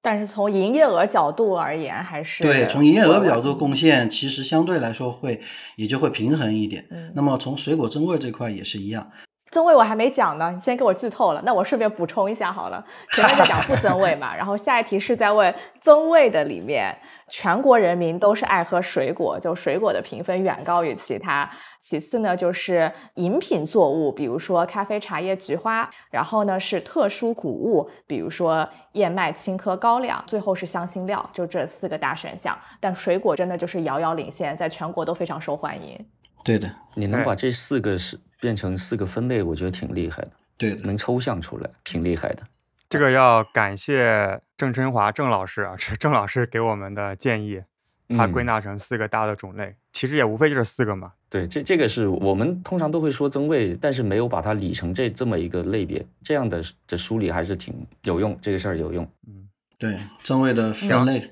[0.00, 5.42] 但是从营业额角度而言，还是对从营业额角度贡献，其实相对来说会
[5.76, 6.86] 也就会平衡一点。
[6.90, 9.10] 嗯，那么从水果增味这块也是一样。
[9.50, 12.82] 增味我还没讲呢，你先给我剧透了，那我顺便补充一下好了。
[13.12, 16.96] 前面在讲不增味嘛， 然后下一题是在问增味的里面，
[17.30, 21.48] 全国人民都是爱喝水果，就水果的评分远高于其他。
[21.80, 32.58] 其次呢就是饮品作物，比如说咖啡、茶叶、菊花，然后呢是特殊谷物，比如说燕麦、青稞、高粱，最后是香辛料，就这四个大选项。
[32.80, 35.98] 但水果真的就是遥遥领先，在全国都非常受欢迎。
[36.42, 40.30] 对的，你能把这四个是变成四个分类，我觉得挺厉害的。
[40.58, 42.42] 对的，能抽象出来，挺厉害的。
[42.90, 47.62] 这个要感谢郑春华郑老师啊， 是郑老师给我们的建议，
[48.08, 51.12] 他嗯归纳成四个大的种类，其实也无非就是四个嘛。
[51.28, 57.72] 对，这这个是我们通常都会说增味，但是没有把它理成这这么一个类别，这样的的梳理还是挺
[58.02, 59.08] 有用，这个事儿有用。
[59.28, 59.48] 嗯
[59.78, 61.30] 对增味的分类，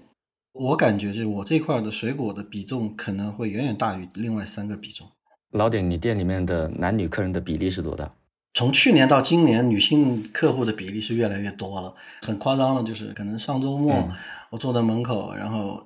[0.52, 5.06] 我感觉就是我这块儿的水果的比重可能会远远大于另外三个比重。
[5.50, 8.10] 老点，你店里面的男女客人的比例是多大？
[8.54, 12.82] 从去年到今年，女性客户的比例是越来越多了，很夸张了。
[12.82, 14.10] 就是可能上周末嗯
[14.50, 15.80] 我坐在门口，然后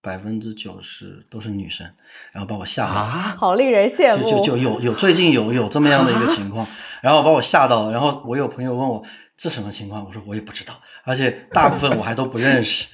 [0.00, 1.86] 百分之九十都是女生，
[2.32, 3.00] 然后把我吓到了。
[3.00, 4.22] 啊，好令人羡慕。
[4.22, 6.66] 就就就有有最近有有这么样的一个情况，
[7.02, 7.92] 然后把我吓到了。
[7.92, 9.02] 然后我有朋友问我
[9.36, 12.86] 这什么情况，我说我也不知道，而且大部分我还都不认识。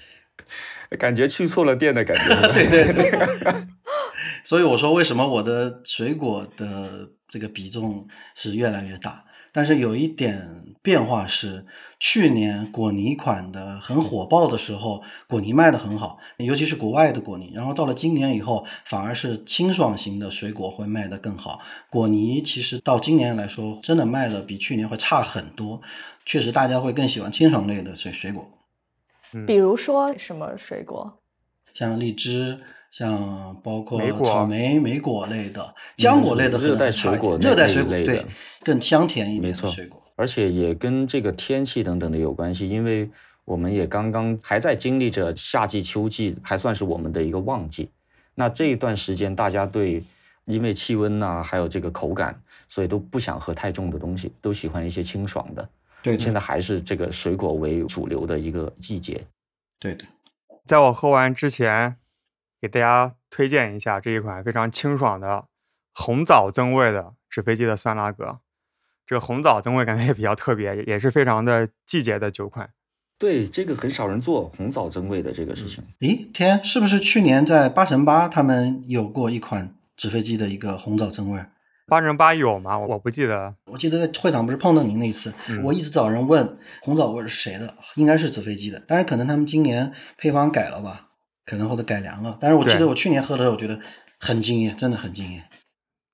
[0.99, 2.53] 感觉去错了店的感觉。
[2.53, 3.67] 对 对对。
[4.45, 9.25] 所以我说，为什么我的水果的这个比重是越来越大？
[9.53, 11.67] 但是有一点变化是，
[11.99, 17.51] 去年果泥款的很火爆的时候，果泥卖的很好，尤其是国外的果泥。
[17.53, 21.59] 然后到了今年以后，反而是清爽型的水果会卖得更好。
[21.91, 25.81] 果泥其实到今年来说，真的卖的比去年会差很多。
[26.25, 28.49] 确实，大家会更喜欢清爽类的水水果。
[29.49, 31.19] 比如说什么水果？
[31.75, 38.25] 像荔枝，像包括草莓、莓果类的、浆果类的热带水果点热带那水果类的
[38.65, 40.03] 更香甜一点的没错水果。
[40.17, 43.09] 而且也跟这个天气等等的有关系，因为
[43.47, 47.89] 我们也刚刚还在经历着夏季、秋季，还算是我们的一个旺季。
[48.35, 50.03] 那这一段时间，大家对
[50.45, 55.67] 因为气温呐、还有这个口感，所以都不想喝太重的东西，都喜欢一些清爽的。
[56.03, 59.25] 对的，现在还是这个水果为主流的一个季节。
[59.79, 60.05] 对的，
[60.67, 61.97] 在我喝完之前，
[62.61, 65.47] 给大家推荐一下这一款非常清爽的
[65.95, 68.41] 红枣增味的纸飞机的酸辣格。
[69.07, 72.71] 这个红枣增味感觉也比较特别，也也是非常的季节的酒款。
[73.19, 75.85] 对，这个很少人做红枣增味的这个事情。
[75.99, 81.45] 咦，天，是不是去年在八乘八他们有过一款纸飞机的一个红枣增味？
[81.87, 82.79] 八乘八有吗？
[82.79, 83.57] 我我不记得。
[83.67, 91.09] 我记得在会场不是碰到您那一次，嗯我一直找人问红枣味是谁的，应该是纸飞机的，但是可能他们今年配方改了吧，
[91.51, 92.39] 可能或者改良了。
[92.41, 93.77] 但是我记得我去年喝的时候，我觉得
[94.21, 95.43] 很惊艳，真的很惊艳。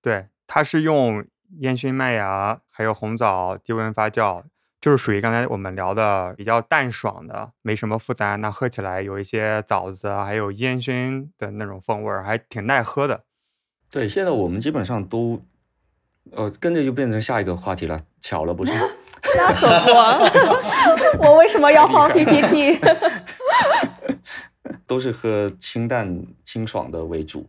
[0.00, 1.22] 对，它是用
[1.58, 4.42] 烟熏麦芽还有红枣低温发酵，
[4.80, 8.40] 就是属于刚才我们聊的比较淡爽的，没什么负担。
[8.40, 13.24] 那喝起来有一些枣子啊，还有烟熏的那种风味儿，还挺耐喝的。
[13.90, 15.42] 对，现在我们基本上都，
[16.32, 18.72] 呃，跟着就变成下一个话题了，巧了不是？
[19.36, 19.66] 那可
[21.18, 22.78] 不， 我为什么要 放 PPT？
[24.86, 27.46] 都是喝清淡清爽的为主。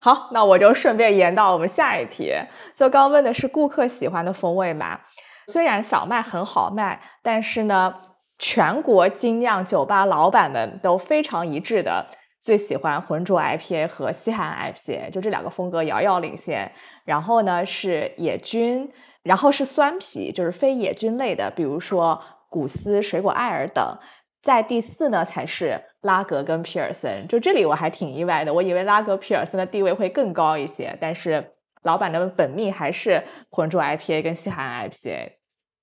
[0.00, 2.32] 好，那我就顺便延到我们下一题。
[2.74, 5.00] 就刚问的是顾客喜欢的风味嘛？
[5.48, 7.94] 虽然小麦很好卖，但是呢，
[8.38, 12.06] 全国精酿酒吧老板们都非常一致的
[12.40, 16.70] 最喜欢浑浊 IPA 和西海岸 IPA，就这两个风格遥遥领先。
[17.04, 18.88] 然后呢是野菌，
[19.24, 23.98] 然后是酸啤，就是非野菌类的，比如说古斯、水果艾尔等。
[24.42, 35.32] 在第四呢才是拉格跟皮尔森，就这里我还挺意外的，我以为拉格皮尔森的地位会更高一些，但是老板的本命还是浑浊 IPA 跟西海岸 IPA。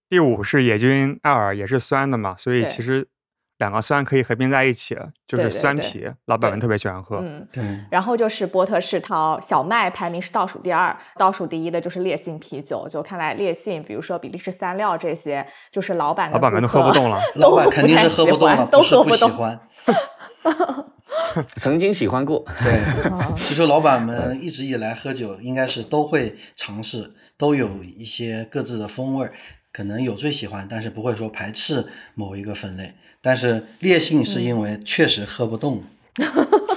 [0.08, 3.08] 第五是野菌艾尔，也是酸的嘛，所以其实
[3.58, 4.96] 两个酸可以合并在一起，
[5.28, 7.20] 就对对对是酸啤，老板们特别喜欢喝。
[7.22, 12.88] 嗯，对，然后就是波特世涛小麦排名是倒数第二，倒数第一的就是烈性啤酒。
[12.90, 17.20] 就看来烈性，比如说比利时三料这些，就是老板老板们都喝不动了。
[17.36, 19.60] 老板肯定是喝不动了，都不是不喝不动喜欢。
[21.56, 29.34] 曾经喜欢过， 对，啊其实老板们一直以来喝酒，应该是都会尝试，都有一些各自的风味儿，
[29.72, 32.96] 可能有最喜欢，但是不会说排斥某一个分类。
[33.26, 35.84] 但是烈性是因为确实喝不动。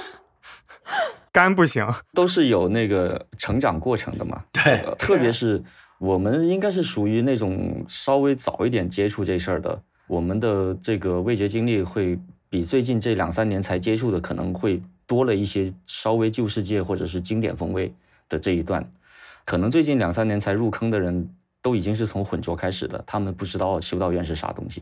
[1.31, 4.43] 肝不行，都是有那个成长过程的嘛。
[4.51, 5.63] 对呃特别是
[5.99, 12.17] 我们应该是属于那种稍微早一点接触这事儿的，我们的这个味觉经历会
[12.49, 17.93] 比最近这两三年才接触的可能会多了一些稍微旧世界或者是经典风味
[18.27, 18.91] 的这一段。
[19.45, 21.29] 可能最近两三年才入坑的人
[21.61, 24.81] 都已经是从混浊开始的，他们不知道修道院是啥东西，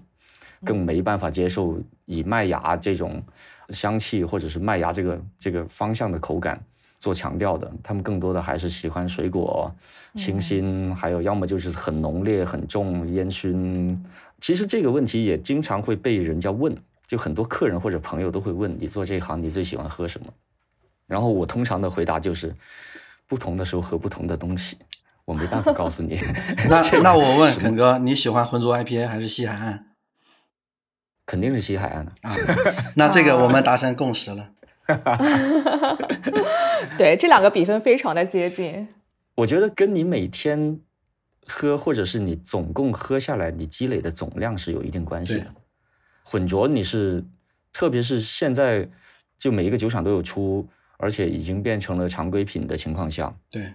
[0.65, 3.23] 更没办法接受以麦芽这种
[3.69, 6.61] 香气或者是麦芽这个这个方向的口感
[6.99, 9.71] 做强调的，他们更多的还是喜欢水果
[10.15, 14.03] 清新，还有要么就是很浓烈、很重烟熏。
[14.39, 20.27] 其实这个问题也经常会被人家问，就很多客人或者朋友都会问你做这行你最喜欢喝什么？
[21.07, 22.53] 然后我通常的回答就是，
[23.27, 24.77] 不同的时候喝不同的东西。
[25.25, 26.19] 我没办法告诉你。
[26.69, 29.86] 那 那我问肯哥，你喜欢浑浊 IPA 还是西海岸？
[31.27, 32.35] 肯定是西海岸的啊。
[32.95, 34.49] 那这个我们达成共识了。
[36.97, 38.87] 对，这两个比分非常的接近。
[39.35, 40.79] 我觉得跟你每天
[41.45, 45.53] 喝，或者是你总共喝下来，你积累的总量是有一定关系的。
[46.23, 47.23] 混浊你是，
[47.71, 48.89] 特别是现在
[49.37, 50.67] 就每一个酒厂都有出，
[50.97, 53.71] 而且已经变成了常规品的情况下，对，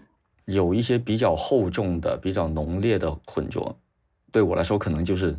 [0.47, 3.79] 有一些比较厚重的、比较浓烈的混浊，
[4.31, 5.39] 对我来说可能就是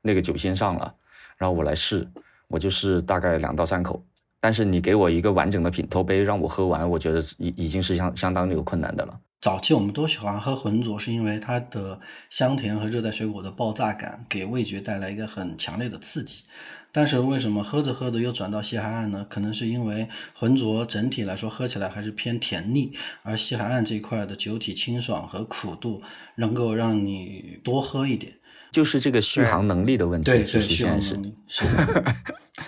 [0.00, 0.96] 那个酒先上了，
[1.42, 2.06] 然后我来试，
[2.46, 4.00] 我就试大概两到三口。
[4.38, 9.18] 但是你给我一个完整的品头杯让我喝完，我觉得已已经是相相当有困难的了。
[9.40, 11.98] 早期我们都喜欢喝浑浊，是因为它的
[12.30, 16.44] 香甜和热带水果的爆炸感给味觉带来一个很强烈的刺激。
[16.92, 19.26] 但是为什么喝着喝着又转到西海岸呢？
[19.28, 22.92] 可能是因为浑浊整体来说喝起来还是偏甜腻，
[23.24, 26.02] 而西海岸这一块的酒体清爽和苦度
[26.36, 28.34] 能够让你多喝一点，
[28.72, 30.24] 就是这个续航能力的问题。
[30.24, 31.64] 对对，续航能力是。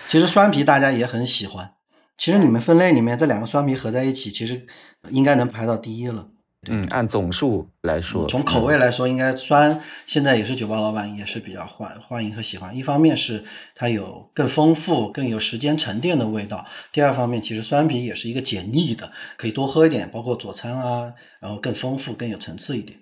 [0.07, 1.71] 其实酸啤大家也很喜欢。
[2.17, 4.65] 其实你们分类里面这两个酸啤合在一起，其实
[5.09, 6.29] 应该能排到第一了。
[6.67, 12.75] 嗯，按总数来说，从口味来说，应该酸现在也是酒吧老板也是比较欢欢迎和喜欢。
[12.75, 13.43] 一方面是
[13.75, 22.97] 它有更丰富、更有时间沉淀的味道；第二方面，其实酸啤也是一个解腻的，可以多喝一点，包括佐餐啊，然后更丰富、更有层次一点。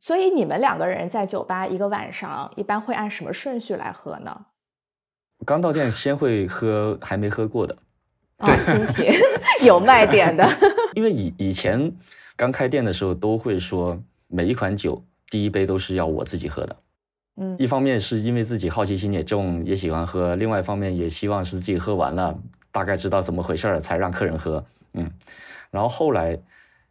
[0.00, 4.46] 所以你们两个人在酒吧一个晚上，一般会按什么顺序来喝呢？
[5.44, 7.76] 刚到店先会喝还没喝过的。
[8.38, 9.20] 对，新品
[9.66, 10.48] 有卖点的。
[10.94, 11.92] 因为以以前
[12.36, 16.76] 刚开店的时候，都会说每一款酒第一杯都是要我自己喝的。
[17.40, 22.36] 嗯，一方面是因为自己好奇心也重，也喜欢喝；另外一方面也希望是自己喝完了，
[22.72, 24.64] 大概知道怎么回事儿才让客人喝。
[24.94, 25.08] 嗯，
[25.70, 26.38] 然后后来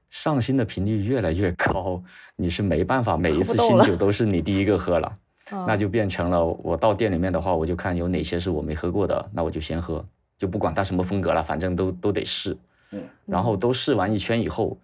[0.10, 2.02] 上新的频率越来越高，
[2.36, 5.18] 你是没办法每一次新酒都是你第一个喝了，
[5.68, 10.04] 那就变成了我到店里面的话，我就看有哪些是我没喝过的，那我就先喝。
[10.38, 12.56] 就不管它什么风格了，反正都都得试，
[12.92, 14.78] 嗯，然后都试完一圈以后，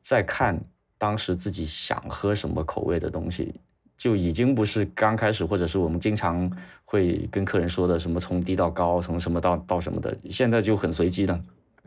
[0.00, 0.60] 再看
[0.98, 3.54] 当时自己想喝什么口味的东西，
[3.96, 6.50] 就已经不是刚开始或者是我们经常
[6.84, 11.40] 会跟客人说的什么从低到高，从什么到到什么的，现在就很随机的，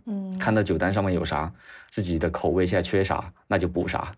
[0.10, 1.53] 嗯，看到酒单上面有啥，
[1.89, 4.12] 自己的口味现在缺啥，那就补啥。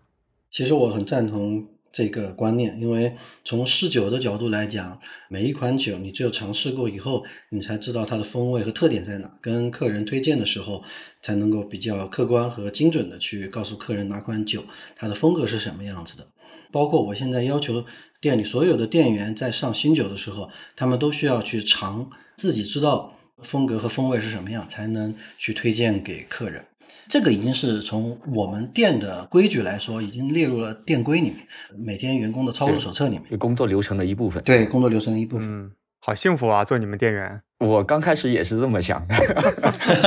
[0.50, 1.68] 其实我很赞同。
[1.94, 3.14] 这个观念，因为
[3.44, 10.82] 从试酒的角度来讲，每一款酒你只有尝试过以后，你才知道它的风味和特点在哪，跟客人推荐的时候
[11.20, 14.64] 才能够比较客观和精准的去告诉客人哪款酒
[14.96, 16.26] 它的风格是什么样子的。
[16.70, 17.84] 包括我现在要求
[18.22, 23.12] 店里所有的店员在上新酒的时候，他们都需要去尝，自己知道
[23.42, 26.64] 风格和风味是什么样，才能去推荐给客人。
[27.08, 31.36] 这个已经是从我们店的规矩来说，已经列入了店规里面，
[31.76, 34.42] 每天员工的操作手册里面，工作流程的一部分。
[34.44, 35.46] 对，工作流程的一部分。
[35.46, 37.42] 嗯，好幸福啊，做你们店员。
[37.58, 39.14] 我刚开始也是这么想的，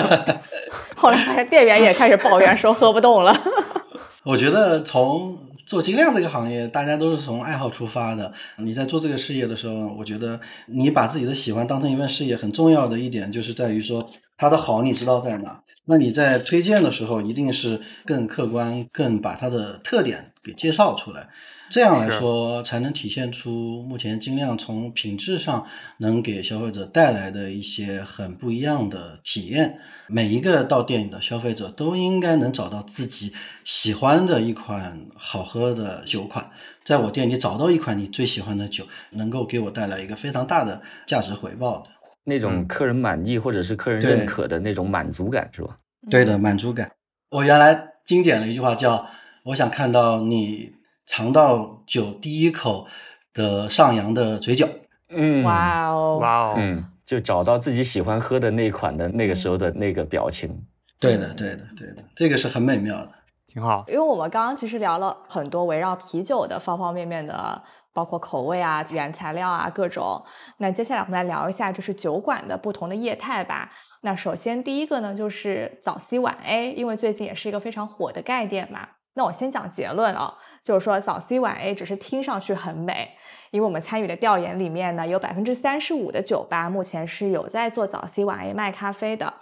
[0.96, 3.34] 后来店员也开始抱怨说喝不动了。
[4.24, 8.32] 我觉得从做精酿这个行业，大家都是从爱好出发的。
[8.58, 14.08] 你在做这个事业的时候，我觉得你把自己的喜欢当成一份事业，很重要的一点就是在于说
[14.38, 15.62] 它的好，你知道在哪。
[15.86, 21.30] 那你在推荐的时候，一定是更客观，更把它的特点给介绍出来，
[21.70, 25.68] 这样来说才能体现出目前精酿从品质上
[26.00, 29.78] 能给消费者带来的一些很不一样的体验。
[30.08, 33.32] 每一个到店里的消费者都应该能找到自己
[33.64, 36.50] 喜欢的一款好喝的酒款，
[36.84, 41.90] 在我店里找到一款你最喜欢的酒，能够给我带来一个非常大的价值回报的。
[42.26, 45.78] 那种客人满意或者是客人认可的那种满足感，是吧？
[46.10, 46.92] 对的，满足感。
[47.30, 49.06] 我原来经典的一句话叫
[49.46, 50.74] ：“我想看到你
[51.06, 52.88] 尝到酒第一口
[53.34, 54.68] 的上扬的嘴角。”
[55.10, 60.66] 嗯，哇哦，哇哦，嗯，就找到自己喜欢喝的那款的那个时候的那个表情。
[61.00, 63.12] 对的，对的，对的，这个是很美妙的，
[63.48, 63.86] 挺好。
[63.88, 67.62] 因为我们刚刚其实聊了很多围绕啤酒的方方面面的。
[67.96, 70.22] 包括口味啊、原材料啊各种。
[70.58, 73.72] 那接下来我们来聊一下，就是酒馆的不同的业态吧。
[74.02, 78.90] 那首先第一个呢，就是早 C 晚 A，因为最近也是一个非常火的概念嘛。
[79.14, 83.12] 那我先讲结论啊，就是说早 C 晚 A 只是听上去很美，
[83.52, 89.34] 因为我们参与的调研里面呢，有百分之三十五的酒吧目前是有在做早 C 晚 A 卖咖啡的。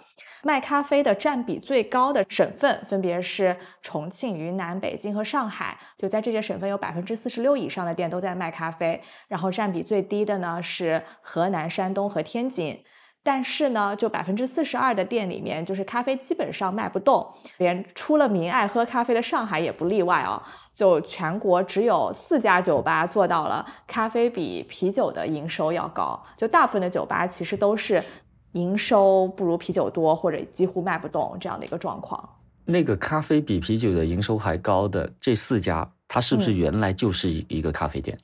[0.44, 9.02] 卖咖啡的占比最高的省份分别是重庆、云南、北京和上海，就在这些省份有百分之四十六以上的店都在卖咖啡。
[9.26, 12.84] 然后占比最低的呢是河南、山东和天津。
[13.26, 17.26] 但是呢，就百分之四十二的店里面，就是咖啡基本上卖不动，
[17.56, 20.42] 连出了名爱喝咖啡的上海也不例外哦。
[20.74, 28.04] 就全国只有四家酒吧做到了咖啡比啤酒的营收要高，就大部分的酒吧其实都是
[28.54, 32.28] 营收不如啤酒多，或者几乎卖不动这样的一个状况。
[32.64, 38.18] 那个咖啡比啤酒的营收还高的这四家，它是不是原来就是一个咖啡店？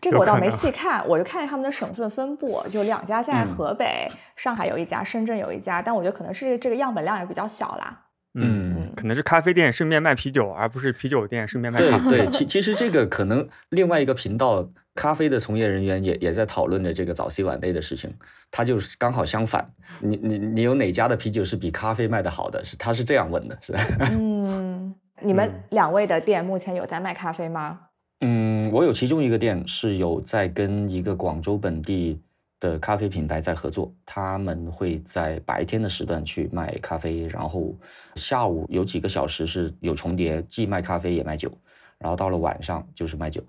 [0.00, 8.00] 这个我倒没细看，我就看见他们的省份分布，就两家在河北、上海有一家，深圳有一家，但我觉得可能是这个样本量也比较小啦。
[8.36, 12.10] 嗯，可能是咖啡店顺便卖啤酒，而不是啤酒店顺便卖咖啡。
[12.10, 18.14] 对对，其其实这个可能另外一个频道咖啡的从业人员也也在讨论着这个早 C 晚 A 的事情，
[18.50, 19.68] 他就是刚好相反。
[20.00, 22.64] 你你你有哪家的啤酒是比咖啡卖的好的？
[22.64, 23.80] 是他是这样问的，是吧？
[24.12, 27.80] 嗯，你们两位的店目前有在卖咖啡吗？
[28.20, 32.20] 嗯，我有其中一个店是有在跟一个广州本地
[32.60, 37.74] 的咖啡品牌在合作，他们会在白天的时段去卖咖啡，然后
[38.14, 41.50] 下午有几个小时是有重叠，既卖咖啡也卖酒，
[41.98, 43.42] 然后到了晚上就是卖酒。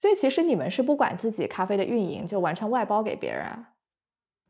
[0.00, 3.46] 所以其实你们是不管自己咖啡的运营，就完全外包给别人。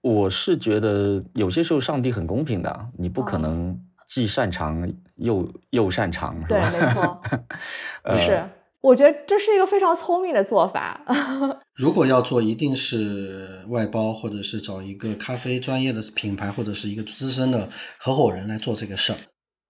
[0.02, 7.20] 我是觉得有些时候上帝很公平的，你不可能既擅长又又擅长，对，没错，
[8.14, 8.44] 是。
[8.80, 11.00] 我觉得这是一个非常聪明的做法。
[11.74, 17.68] 如果要做，一定是外包，或者是找一个咖啡专业的品牌，或者是一个资深的
[17.98, 19.18] 合伙人来做这个事儿。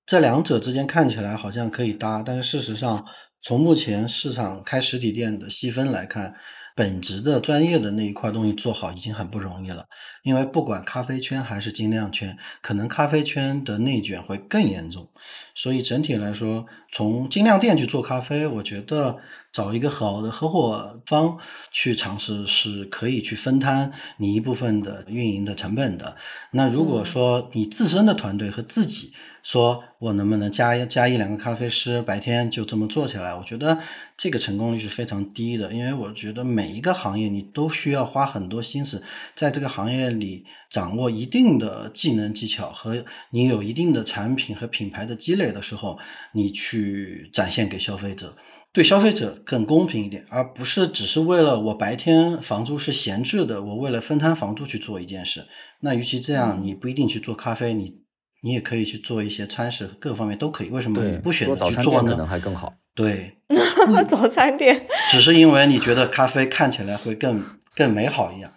[0.04, 3.02] 这两者之间看起来好像可以搭，但是事实上，
[3.42, 6.34] 从目前市场开实体店的细分来看。
[6.78, 9.84] 本职的专业的那一块东西做好已经很不容易了，
[10.22, 15.08] 因为不管咖啡圈还是精酿圈，可能咖啡圈的内卷会更严重。
[15.56, 19.18] 所以整体来说，从精酿店去做咖啡，我觉得
[19.52, 21.36] 找一个好的合伙方
[21.72, 26.16] 去尝试是可以去分摊你一部分的运营的成本的。
[26.52, 29.12] 那如果说你自身的团队和自己，
[29.48, 33.34] 说我能不能加加一两个咖啡师，白天就这么做起来？
[33.34, 33.78] 我觉得
[34.14, 39.02] 这个成功率是非常低的，因为我觉得每一个行业你都需要花很多心思，
[39.34, 45.98] 在这个行业里掌握一定的技能技巧和你有一定的产品和品牌的积累的时候，
[46.34, 48.36] 你去展现给消费者，
[48.74, 55.46] 对消费者更公平一点，而不是只是为了我白天房租是闲置的，我为了分摊房租去做一件事。
[55.80, 58.06] 那与其这样，你不一定去做咖啡，你。
[58.42, 60.68] 你也可以去做一些餐食，各方面都可以。
[60.70, 62.10] 为什么你不选择去做呢？
[62.12, 62.72] 可能还更好。
[62.94, 63.36] 对，
[64.08, 67.42] 早餐店 只是因为你觉得咖啡看起来会更
[67.74, 68.50] 更美好一样，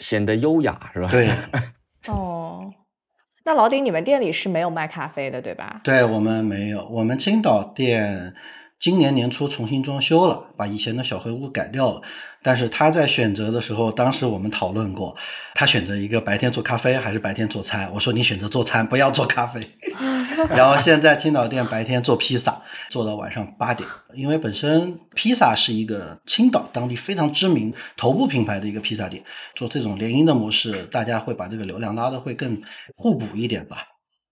[0.00, 1.08] 显得优雅是吧？
[1.10, 1.30] 对。
[2.08, 2.72] 哦，
[3.44, 5.80] 那老丁，你们店里是没有卖咖啡的对吧？
[5.84, 8.34] 对我们没有，我们青岛店。
[8.78, 12.02] 今年年初重新装修了，把以前的小黑屋改掉了。
[12.42, 15.16] 但是他在选择的时候，当时我们讨论过，
[15.54, 17.90] 他选择一个白天做咖啡还是白天做餐。
[17.92, 19.60] 我说你选择做餐，不要做咖啡。
[20.50, 23.88] 然后现在青岛店白天做披萨，做到晚上八点。
[24.14, 29.24] 因为本身披萨是一个青岛当地非常知名头部品牌的一个披萨店，
[29.54, 32.62] 做这种联营的模式，大家会把这个流量拉的会更
[32.94, 33.78] 互补一点吧。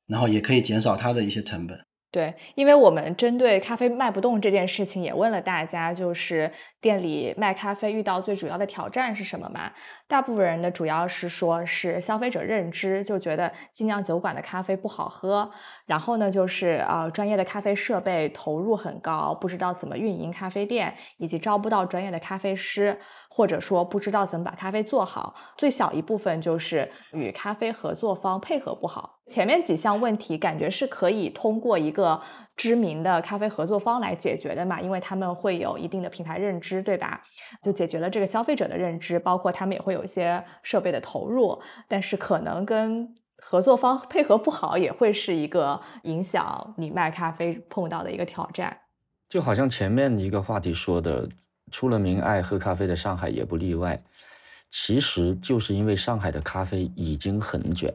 [0.06, 1.78] 然后也可以减少它的一些成本。
[2.14, 6.48] 对，因为我们针对咖啡卖不动这件事情也问了大家，就是
[6.80, 9.72] 店里卖咖啡遇到最主要的挑战是什么嘛？
[10.06, 15.50] 大部分人呢主要是说是消费者认知，就觉得精酿酒馆的咖啡不好喝。
[15.86, 22.96] 然后呢，就是呃，专业的咖啡设备投入很高，不知道怎么运营咖啡店，以及招不到专业的咖啡师，
[23.36, 25.34] 或者说不知道怎么把咖啡做好。
[25.58, 29.18] 最小一部分就是与咖啡合作方配合不好。
[29.26, 32.20] 前面几项问题感觉是可以通过一个
[32.54, 37.20] 知名的咖啡合作方来解决的嘛，因为他们会有一定的品牌认知，对吧？
[37.60, 43.14] 就解决了这个消费者的认知，包括他们也会有一些设备的投入，但是可能跟。
[43.36, 48.74] 合作方配合不好，也会是一个影响你卖咖啡碰到的一个挑战。
[49.28, 51.28] 就好像前面一个话题说的，
[51.74, 54.00] 出了名爱喝咖啡的上海也不例外。
[54.70, 57.92] 其实就是因为上海的咖啡已经很卷，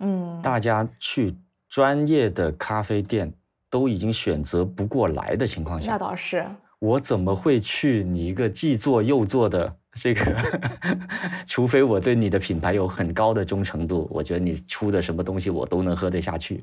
[0.00, 1.34] 嗯，大家去
[1.66, 3.32] 专业的咖啡店
[3.70, 6.44] 都已经选择不过来的情况下，那倒是。
[6.78, 9.76] 我怎么会去你一个既做又做的？
[9.94, 10.36] 这个，
[11.46, 16.62] 除非我对你的品牌有很高的忠诚度，我觉得你出的什么东西我都能喝得下去。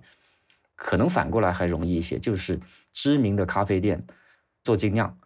[0.75, 2.59] 可能反过来还容易一些，就是
[2.91, 4.03] 知名的咖啡店
[4.63, 5.17] 做精酿，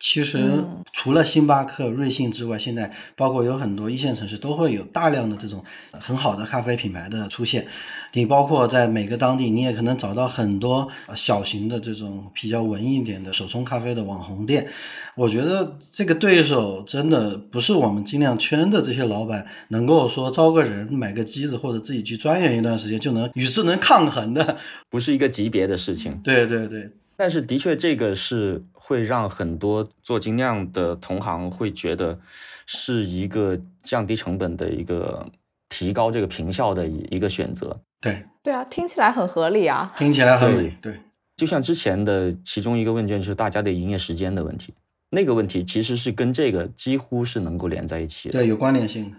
[0.00, 7.66] 其实嗯除了星巴克、瑞幸之外，现在包括有很多一线城市都会有大量的这种很好的咖啡品牌的出现。
[8.12, 14.68] 你包括在每个当地，你也可能找到很多呃小型的这种比较文艺一点的手冲咖啡的网红店。
[15.16, 24.56] 我觉得这个对手真的不是我们精酿圈的这些老板能够说招个人买个机子或者自己去钻研一段时间就能与之能抗衡的。
[24.90, 26.20] 不是一个级别的事情。
[26.22, 32.18] 对对对，但是的确，这个是会让很多做精酿的同行会觉得
[32.66, 35.26] 是一个降低成本的一个
[35.68, 37.80] 提高这个平效的一一个选择。
[38.00, 39.94] 对，对啊，听起来很合理啊。
[39.96, 40.76] 听起来很美。
[40.82, 41.00] 对，
[41.36, 44.74] 就像之前的其中一个问卷，就是大家的营业时间的问题，
[45.10, 48.40] 那个问题其实是跟这个几乎是能够连在一起的。
[48.40, 49.16] 对，有关联性的。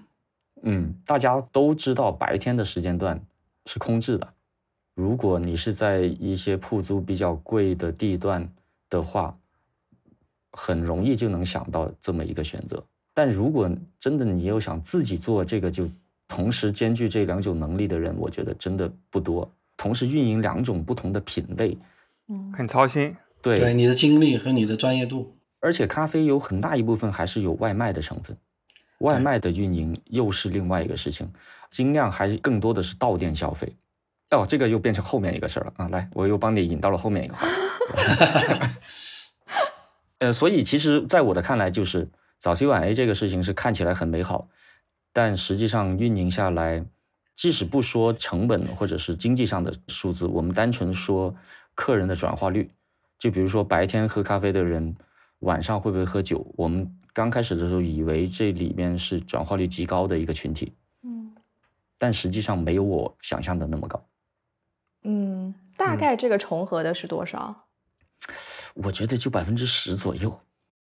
[0.63, 3.19] 嗯，大家都知道白天的时间段
[3.65, 4.27] 是空置的。
[4.95, 8.49] 如果你是在一些铺租比较贵的地段
[8.89, 9.37] 的话，
[10.53, 12.81] 很容易就能想到这么一个选择。
[13.13, 13.69] 但如果
[13.99, 15.87] 真的你又想自己做这个，就
[16.27, 19.49] 同时兼具这两种能力的人，我觉得真的不多。
[19.77, 21.77] 同时运营两种不同的品类，
[22.29, 23.13] 嗯，很操心。
[23.41, 25.35] 对，对你的精力和你的专业度。
[25.59, 28.37] 而且咖啡有很大一部分还是有外卖的成分，
[28.99, 31.29] 外卖的运营又是另外一个事情，
[31.69, 33.75] 精量还更多的是到店消费。
[34.35, 35.87] 哦，这个又变成后面一个事儿了啊！
[35.89, 37.53] 来，我又帮你引到了后面一个话题。
[40.19, 42.07] 呃，所以其实在我的看来，就是
[42.37, 44.47] 早 C 晚 A 这个事情是看起来很美好，
[45.11, 46.85] 但实际上运营下来，
[47.35, 51.35] 即使不说成本或者是经济上的数字，我们单纯说
[51.73, 52.71] 客人的转化率，
[53.19, 54.95] 就比如说白天喝咖啡的人，
[55.39, 56.45] 晚上会不会喝酒？
[56.55, 60.73] 我们刚开始的时候以为这里面是转化率极高的一个群体，
[61.03, 61.35] 嗯
[61.97, 64.01] 但实际上没有我想象的那么高。
[65.05, 67.67] 嗯，大概这个重合的是多少？
[68.73, 70.41] 我觉得就百分之十左右。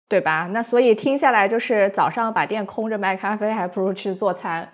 [0.09, 0.49] 对吧？
[0.53, 4.67] 那所以听下来就是早上把店空着卖咖啡，还不如去做餐。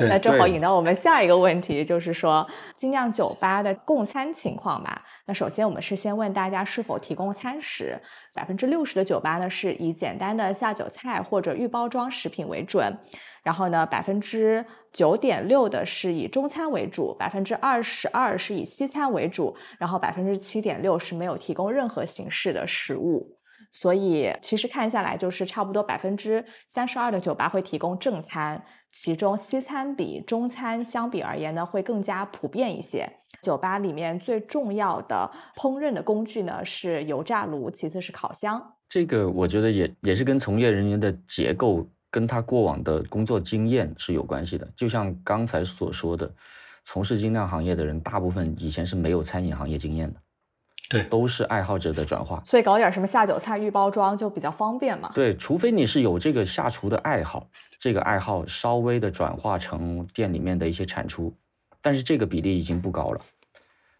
[0.00, 5.04] 那正好引到我们下一个问题，就是说精酿酒吧的供餐情况吧。
[5.26, 8.00] 那首先我们是先问大家是否提供餐食，
[8.32, 12.98] 百分之六十的酒吧呢是以简单的下酒菜或者预包装食品为准，
[13.46, 23.38] 然后呢百分之九点六的是以中餐为主，百分之二十二是以西餐为主，然后百分之七点六是没有提供任何形式的食物。
[23.70, 33.08] 所以其实看下来，就是差不多百分之三十二的酒吧会提供正餐，其中西餐比中餐相比而言呢，会更加普遍一些。
[33.42, 38.60] 酒吧里面最重要的烹饪的工具呢是油炸炉，其次是烤箱。
[38.88, 44.66] 这个我觉得也也是跟从业人员的结构跟他过往的工作经验是有关系的。
[44.76, 46.30] 就像刚才所说的，
[46.84, 50.20] 从事精酿行业的人，大部分以前是没有餐饮行业经验的，
[50.88, 52.42] 对都是爱好者的转化。
[52.44, 55.10] 所以搞点什么下酒菜预包装就比较方便嘛。
[55.14, 57.48] 对，除非你是有这个下厨的爱好，
[57.78, 61.34] 这个爱好稍微的转化成店里面的一些产出，
[61.80, 63.20] 但是这个比例已经不高了。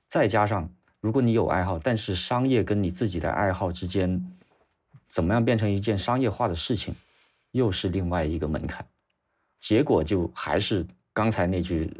[0.08, 4.24] 再加上，如果你有爱好，但是商业跟你自己的爱好之间，
[5.08, 6.94] 怎么样变成一件商业化的事情，
[7.56, 8.86] 又是另外一个门槛。
[9.58, 11.90] 结果就还是刚才那句，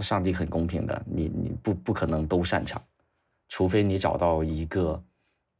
[0.00, 2.82] 上帝很公平的，你你不不可能都擅长，
[3.48, 5.02] 除非你找到一个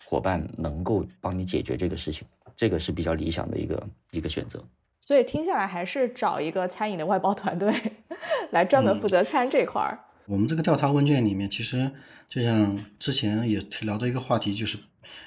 [0.05, 4.63] 伙伴能够帮你解决这个事情，这个是比较理想的一个一个选择。
[5.01, 7.73] 所以听下来还是找一个餐饮的外包团队
[8.53, 9.99] 来专门负责餐这块儿。
[10.27, 11.91] 我们这个调查问卷里面，其实
[12.29, 14.79] 就像之前也聊到一个话题，就是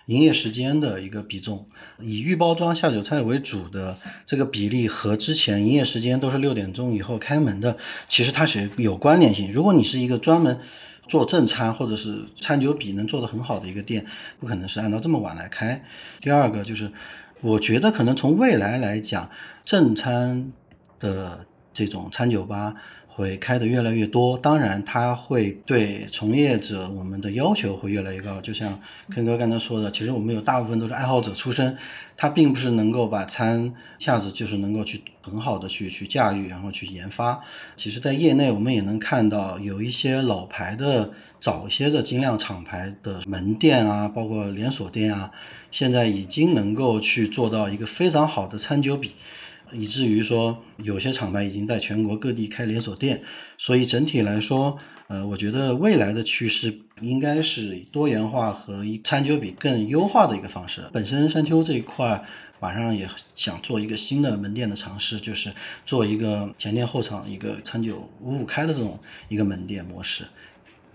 [0.07, 1.65] 营业时间的一个比重，
[1.99, 9.51] 以预包装下酒菜为主的这个比例和之前营业时间都是六点钟以后开门的，其实它是有关联性。
[9.51, 10.59] 如果你是一个专门
[11.07, 14.05] 做正餐或者是餐酒比能做得很好的一个店，
[14.39, 15.83] 不可能是按照这么晚来开。
[16.21, 16.91] 第二个就是，
[17.41, 19.29] 我觉得可能从未来来讲，
[19.63, 20.51] 正餐
[20.99, 22.75] 的这种餐酒吧
[23.17, 28.39] 会开得越来越多，当然它会对从业者我们的要求会越来越高。
[28.41, 31.75] 就像坑哥刚才说的，其实我们有大部分都是爱好者出身，
[32.15, 37.41] 他并不是能够把餐一下子就是能够去很好的去去驾驭，然后去研发。
[37.75, 45.31] 其实，在业内我们也能看到有一些老牌的、早些的精酿厂牌的门店啊，包括连锁店啊，
[45.71, 49.15] 现在已经能够去做到一个非常好的餐酒比。
[49.71, 53.21] 以至于说有些厂牌已经在全国各地开连锁店，
[53.57, 60.83] 所以整体来说，呃，我觉得未来的趋势应该是多元化和以餐酒比更优化的一个方式。
[60.91, 62.25] 本身山丘这一块儿，
[62.59, 65.51] 马上也想做一个新的门店的尝试，就是
[65.85, 68.99] 做一个前店后厂一个餐酒五五开的这种
[69.29, 70.25] 一个门店模式。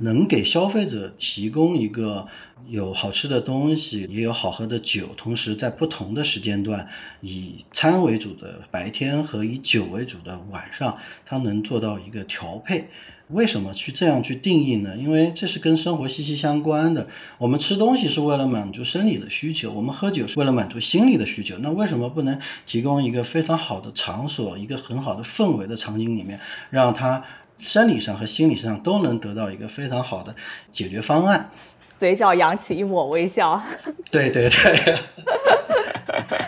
[0.03, 2.27] 能给消费者提供一个
[2.69, 6.87] 有好吃的东西，也有好喝的酒，同时在不同的时间段，
[7.21, 12.89] 以餐为主的白天和以酒为主的晚上，它能做到一个调配。
[13.29, 14.95] 为什么去这样去定义呢？
[14.95, 17.09] 因为这是跟生活息息相关的。
[17.39, 21.57] 我们吃东西是为了满足生理的需求，我们喝酒是为了满足心理的需求。
[21.61, 26.39] 那为什么不能提供一个非常好的场所，一个很好的氛围的场景里面，
[26.69, 27.25] 让它
[27.59, 30.35] 生理上和心理上都能得到一个非常好的
[30.73, 31.51] 解决方案？
[31.99, 33.63] 嘴角扬起一抹微笑。
[34.11, 34.99] 对对对。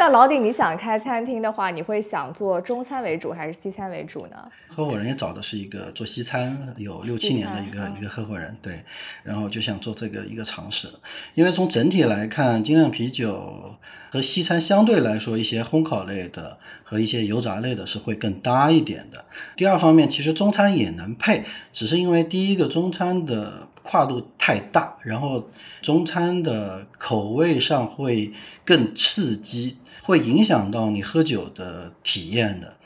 [0.00, 4.50] 那老顶，你想开餐厅的话，你会想做中餐为主还是西餐为主呢？
[4.74, 8.82] 合伙人也找的是一个做西餐有六七年的一个一个合伙人，对，
[9.22, 10.88] 然后就想做这个一个尝试。
[11.34, 13.76] 因为从整体来看，精酿啤酒
[14.10, 19.26] 和西餐相对来说，一些烘烤类的和一些油炸类的是会更搭一点的。
[19.54, 21.44] 第二方面，其实中餐也能配，
[21.74, 23.68] 只是因为第一个中餐的。
[23.90, 25.48] 跨度太大，然后
[25.82, 28.32] 中餐的口味上会
[28.64, 32.76] 更刺激，会影响到你喝酒的体验的。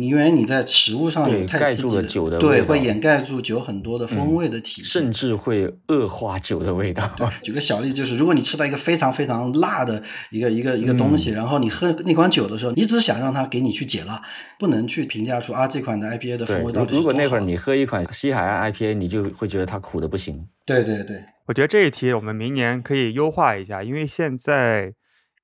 [0.00, 7.08] 因为你在食物上有太刺激的，对，会掩盖住酒很多的风味的体验，甚至会恶化酒的味道。
[7.42, 14.22] 举个小例子，就是如果你吃到一个非常非常辣的一个一个一个东西，然后你喝那款酒的时候，你只想让它给你去解辣，
[14.58, 20.46] 不能去评价出啊这款的 IPA 的风味到底如果那会儿你喝一款西海岸 IPA，你就会觉得它苦的不行。
[20.64, 24.94] 对对对，我觉得这一题我们明年可以优化一下，因为现在。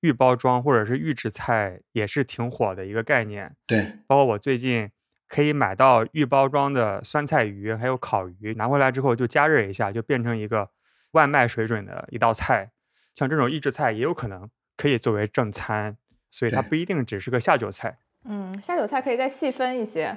[0.01, 4.91] 预包装或者是预制菜也是挺火的一个概念，对，包括我最近
[5.27, 10.71] 可以买到预包装的酸菜鱼，还有烤鱼，拿回来之后就加热一下，就变成一个
[11.13, 12.71] 外卖水准的一道菜。
[13.15, 15.97] 像这种预制菜也有可能可以作为正餐，
[16.31, 17.99] 所以它不一定只是个下酒菜。
[18.25, 20.15] 嗯，下酒菜可以再细分一些，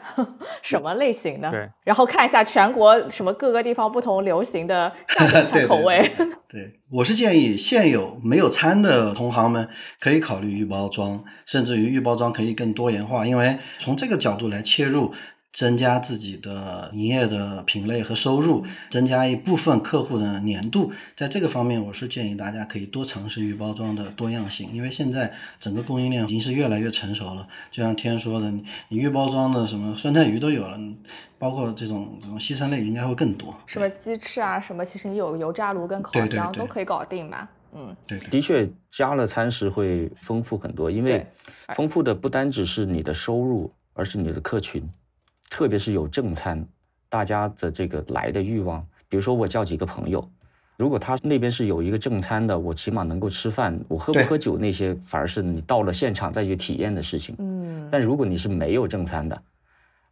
[0.62, 1.49] 什么类型的？
[1.49, 6.12] 对，然后看一下全国什么各个地方不同流行的下酒菜 口味。
[6.49, 15.14] 对，我是建议现有没有餐的同行们可以考虑预包装，甚至于预包装可以更多元化，因为从这个角度来切入。
[15.54, 27.47] 增加自己的营业的品类和收入，增加一部分客户的粘度，在这个方面，我是建议大家可以多尝试预包装的多样性，因为现在整个供应链已经是越来越成熟了。
[27.70, 30.80] 就像天说的，你你预包装的什么酸菜鱼都有了，
[31.38, 33.54] 包括这种这种西餐类应该会更多。
[33.66, 37.47] 什么鸡翅啊，什么其实你有油炸炉跟烤箱都可以搞定嘛。
[37.74, 41.26] 嗯，对，的确加了餐食会丰富很多，因为
[41.76, 44.89] 丰富的不单只是你的收入，而是你的客群。
[45.52, 46.66] 特别是有正餐，
[47.10, 50.26] 大家的这个来的欲望，比如说我叫几个朋友，
[50.78, 57.36] 如果他那边是有一个正餐的，我起码能够吃饭，我喝不喝酒那些反而是你到了现场再去体验的事情。
[57.39, 59.39] 嗯，但如果你是没有正餐的，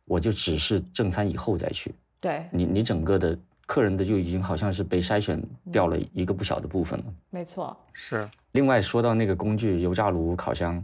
[0.04, 1.96] 我就只是正餐以后再去。
[2.20, 7.06] 对，你你整个的客人的就已经好像是被筛选掉了一个不小的部分了。
[7.30, 8.28] 没错，是。
[8.52, 10.84] 另外说到那个工具，油炸炉、烤箱。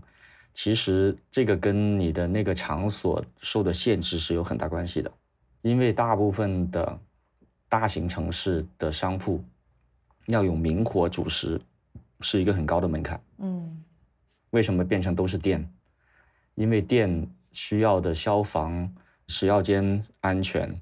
[0.56, 5.12] 其实这个跟你的那个场所受的限制是有很大关系的，
[5.62, 6.98] 因为大部分的
[7.68, 9.44] 大型城市的商铺
[10.28, 11.60] 要有明火主食，
[12.22, 13.22] 是一个很高的门槛。
[13.40, 13.84] 嗯，
[14.52, 15.70] 为什么变成都是店？
[16.56, 18.90] 因为店需要的消防、
[19.28, 20.74] 食药监安全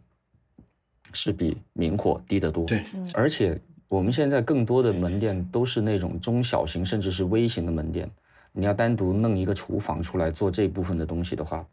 [1.14, 2.64] 是比明火低得多。
[2.66, 8.08] 对，而且我们现在更多的门店都是那种中小型甚至是微型的门店。
[8.54, 11.66] 你要单独弄一个厨房出来做这部分的东西的话，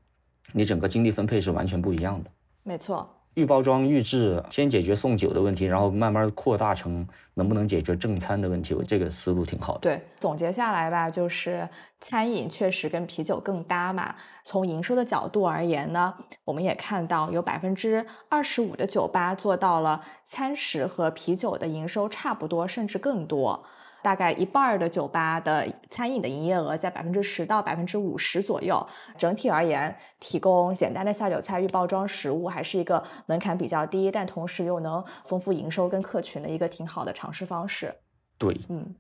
[0.53, 2.31] 你整个精力分配是完全不一样的。
[2.63, 9.81] 没错，预包装、预制，先解决送酒的问题，然后慢慢扩大成能不能解决正餐的问题，我这个思路挺好的。
[9.81, 11.69] 对，总结下来吧，就是
[12.01, 14.15] 餐饮确实跟啤酒更搭嘛。
[14.45, 16.15] 从营收的角度而言呢，
[16.45, 23.65] 我们也看到有百分之二十五的酒吧做到了餐食和啤酒的营收差不多，甚至更多。
[24.03, 28.87] 大概一半的酒吧的餐饮的营业额在百分之十到百分之五十左右。
[29.17, 37.95] 整体而言，提供简单的下酒菜预包装食物还是一个门槛比较低，但同时又能丰富营收跟客群的一个挺好的尝试方式。
[38.39, 38.95] 对，嗯，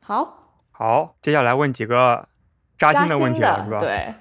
[0.00, 2.28] 好，好，接下来问几个
[2.76, 3.78] 扎心的问题了，是吧？
[3.78, 4.14] 对，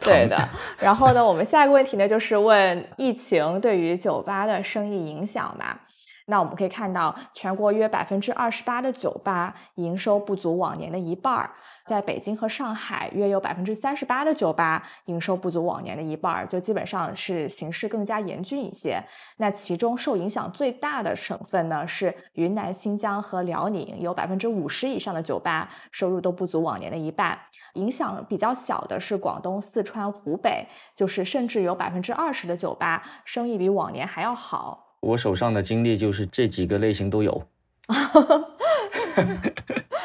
[0.00, 0.36] 对的。
[0.78, 5.82] 然后呢，我们下一个问题呢，就是问疫情对于酒吧的生意影响吧。
[6.30, 11.52] 那我们可以看到，全国约百分之二十八的酒吧营收不足往年的一半儿，
[11.84, 19.02] 在北京和上海，约有百分之三十八的酒吧营收不足往年的一半儿，就基本上是形势更加严峻一些。
[19.38, 27.36] 那其中受影响最大的省份呢是云南、新疆和辽宁，有百分之五十以上的酒吧收入都不足往年的一半。
[27.74, 34.89] 影响比较小的是广东、四川、湖北，就是甚至有百分之二十的酒吧生意比往年还要好。
[35.00, 37.42] 我手上的经历就是这几个类型都有，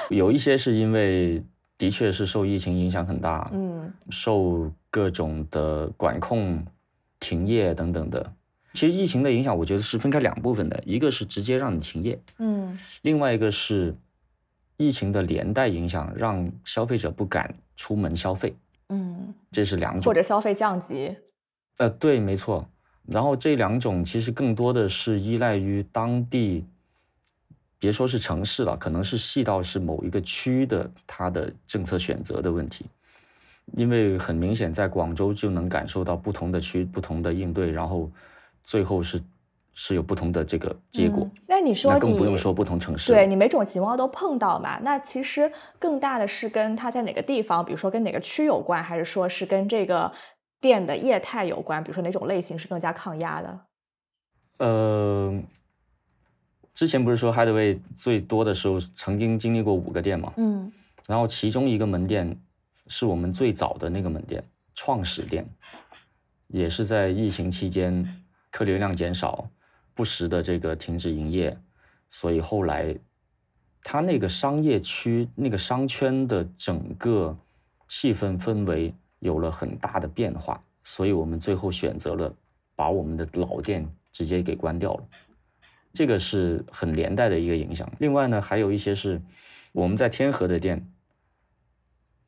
[0.09, 1.43] 有一些是因为
[1.77, 6.65] 的确是受疫情影响很大，嗯受各种的管控、
[7.19, 8.33] 停业等等的。
[8.73, 13.95] 其实疫情的影响，我觉得是分开两部分的，一个是直接让你停业，嗯另外一个是
[14.77, 18.53] 疫情的连带影响，让消费者不敢出门消费，
[18.89, 20.13] 嗯，这是两种或。
[20.13, 21.15] 者消费降级。
[21.77, 22.69] 呃，对，没错。
[23.07, 26.65] 然后这两种其实更多的是依赖于当地，
[27.77, 32.85] 别说是城市了，可能是细到是某一个区的它的政策选择的问题。
[33.73, 38.09] 因为很明显，在广州就能感受到不同的区不同的应对，然后
[38.63, 39.19] 最后是
[39.73, 41.23] 是有不同的这个结果。
[41.23, 43.11] 嗯那你说那更不用说不同城市。
[43.11, 44.77] 对你每种情况都碰到嘛？
[44.83, 50.11] 那其实更大的是跟它在哪个地方，比如说跟哪个区有关，还是说是跟这个
[50.65, 51.83] 店的业态有关？
[51.83, 53.59] 比如说哪种类型是更加抗压的？
[54.57, 55.39] 呃，
[56.73, 60.33] 之前不是说 Hideaway 最多的时候曾经经历过五个店嘛？
[60.37, 60.71] 嗯
[61.05, 62.35] 然后其中一个门店
[62.87, 64.43] 是我们最早的那个门店，
[64.73, 65.45] 创始店，
[66.47, 69.47] 也是在疫情期间客流量减少，
[69.93, 71.55] 不时的这个停止营业，
[72.09, 72.97] 所以后来
[73.83, 77.37] 它那个商业区、那个商圈的整个
[77.87, 78.91] 气氛氛围
[79.25, 82.31] 有了很大的变化，所以我们最后选择了
[82.75, 85.03] 把我们的老店直接给关掉了。
[85.91, 87.91] 这个是很连带的一个影响。
[87.97, 89.19] 另外呢，还有一些是
[89.71, 90.85] 我们在天河的店，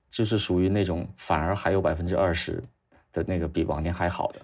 [0.10, 2.64] 就是属于那种反而还有百分之二十
[3.14, 4.42] 的那个比往年还好的。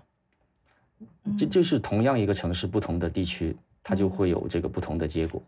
[1.36, 5.42] 这就是同样一个城市，不同的地区，它就会有这个不同的结果。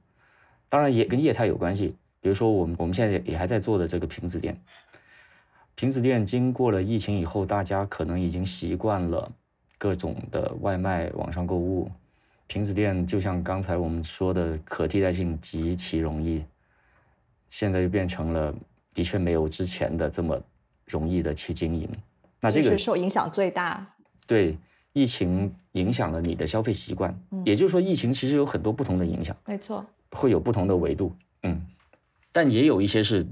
[0.70, 4.60] 当然也跟业态有关系，比如说我们我们现在也还在做的这个瓶子店，
[5.76, 9.30] 瓶子店经过了疫情以后，大家可能已经习惯了
[9.78, 11.92] 各种的外卖、网上购物。
[12.48, 16.44] 瓶子店就像刚才我们说的，可替代性极其容易，
[17.50, 18.54] 现在就变成了
[18.94, 20.42] 的确没有之前的这么
[20.86, 21.90] 容易的去经营。
[22.40, 23.86] 那这这个是受影响最大。
[24.26, 24.58] 对
[24.94, 31.14] 疫情影响了你的消费习惯，嗯也就是说，疫情其实有很多不同的影响，没错，会有不同的维度，
[31.44, 31.62] 嗯，
[32.32, 33.28] 但也有一些是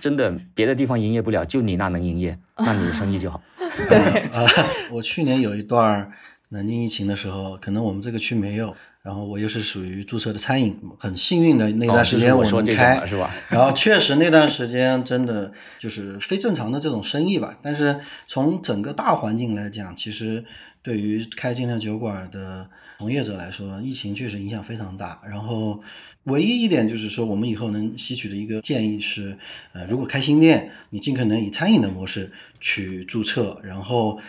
[0.00, 3.40] 真的别的地方营业不了，就你那能营业， 那你的生意就好。
[3.88, 3.98] 对，
[4.32, 4.44] 啊，
[4.90, 6.10] 我去年有一段
[6.48, 13.30] 南京疫情的时候，可能我们这个区没有，然后我又是属于注册的餐饮，很幸运的那段时间哦就是我说这种能开，了是吧？
[13.50, 20.44] 然后确实那段时间真的就是非正常的这种生意吧，但是从整个大环境来讲，其实
[20.82, 22.68] 对于开精酿酒馆的
[22.98, 25.20] 从业者来说，疫情确实影响非常大。
[25.28, 25.80] 然后
[26.24, 29.38] 唯一一点就是说，我们以后能吸取的一个建议是，
[29.72, 34.20] 呃，如果开新店，你尽可能以餐饮的模式去注册，然后。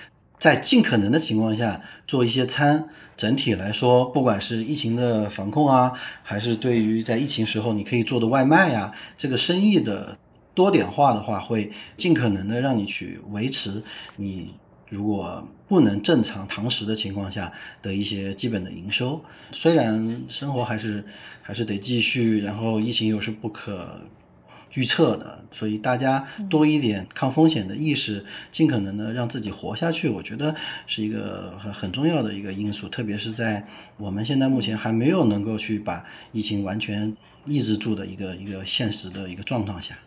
[0.42, 5.92] 在尽可能的情况下做一些餐，整体来说，不管是疫情的防控啊，
[6.24, 10.18] 还是对于在疫情时候你可以做的外卖呀、这个生意的
[10.56, 13.84] 多点化的话，会尽可能的让你去维持
[14.16, 14.56] 你
[14.92, 17.50] 如果不能正常堂食的情况下
[17.82, 19.24] 的一些基本的营收。
[19.54, 21.06] 虽然生活还是
[21.42, 24.02] 还是得继续，然后疫情又是不可
[24.74, 30.54] 预测的，所以大家多一点抗风险的意识，尽可能的让自己活下去，我觉得
[30.88, 32.90] 是一个很很重要的一个因素。
[32.90, 33.66] 特别是在
[33.96, 37.16] 我们现在目前还没有能够去把疫情完全
[37.46, 39.98] 抑制住的一个一个现实的一个状况下。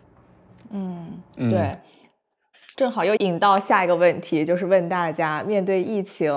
[0.69, 1.07] 嗯，
[1.37, 1.75] 嗯对。
[2.75, 6.29] 正好又引到下一个问题，就是问大家，面对疫情，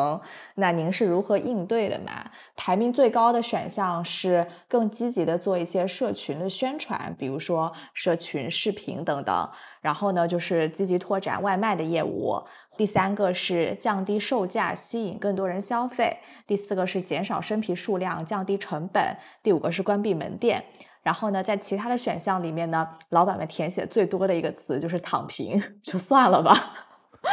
[0.54, 2.30] 那您是如何应对的嘛？
[2.54, 9.50] 排名最高的选项是更积极的做一些社群的宣传，比如说社群视频等等。
[9.80, 12.40] 然后呢，就是积极拓展外卖的业务。
[12.76, 16.18] 第三个是降低售价，吸引更多人消费。
[16.46, 19.02] 第四个是减少生啤数量，降低成本。
[19.42, 20.62] 第五个是关闭门店。
[21.08, 26.74] 然后呢，在其他的选项里面呢，老板们填写最多的一个词就是“躺平”， 就算了吧。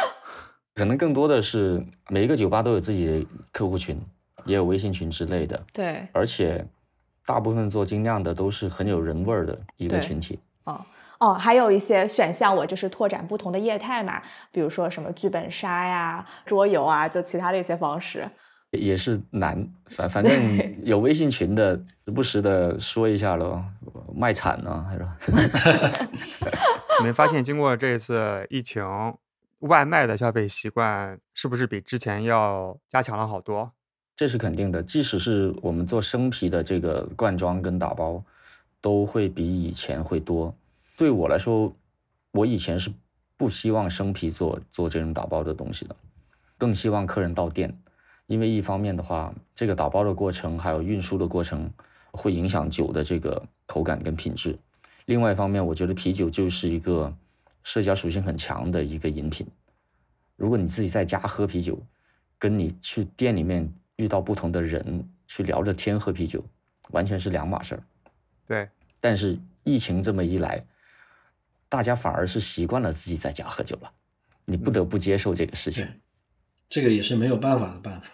[0.73, 4.01] 可能更多的是每一个酒吧都有自己的客户群，
[4.45, 6.65] 也有微信群之类的，对，而且
[7.25, 10.39] 大部分做精酿的都是很有人味儿的一个群体。
[10.63, 10.79] 哦
[11.19, 14.21] 哦，还有一些选项，我就是拓展不同的业态嘛，
[14.53, 18.25] 比如说什么剧本杀呀、桌游啊，就其他的一些方式。
[18.71, 23.63] 也是难，反反正有微信群的，时不时的说一下咯，
[24.13, 26.09] 卖惨呢还，是吧？
[26.99, 28.83] 你们发现经过这次疫情，
[29.59, 33.71] 外卖的消费习惯是不是比之前要加强了好多？
[34.15, 38.23] 这是肯定的，即使是我们做生啤的这个罐装跟打包，
[38.81, 40.55] 都会比以前会多。
[40.97, 41.73] 对我来说，
[42.31, 42.89] 我以前是
[43.35, 45.95] 不希望生啤做做这种打包的东西的，
[46.57, 47.77] 更希望客人到店。
[48.27, 51.71] 因为一方面的话，这个打包的过程还有运输的过程
[52.11, 54.57] 会影响酒的这个口感跟品质。
[55.05, 57.15] 另外一方面，我觉得啤酒就是一个
[57.63, 59.45] 社交属性很强的一个饮品。
[60.35, 61.79] 如果你自己在家喝啤酒，
[62.39, 66.43] 跟你去店里面遇到不同的人去聊着天喝啤酒，
[66.89, 67.83] 完全是两码事儿。
[68.47, 68.67] 对，
[68.99, 70.65] 但是疫情这么一来，
[71.69, 73.91] 大家反而是习惯了自己在家喝酒了，
[74.45, 75.87] 你不得不接受这个事情。
[76.69, 78.09] 这个也是没有办法的办法。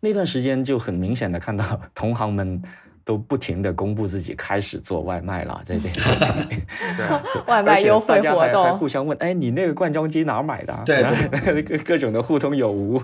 [0.00, 2.60] 那段时间就很明显的看到 同行们
[3.04, 5.88] 都不停的公布自己开始做外卖了，在这
[6.50, 6.62] 里。
[6.96, 7.06] 对，
[7.46, 10.82] 外卖优惠活动，互相问，哎，你那个灌装机哪儿买的啊？
[10.84, 13.02] 对对，各各种的互通有无。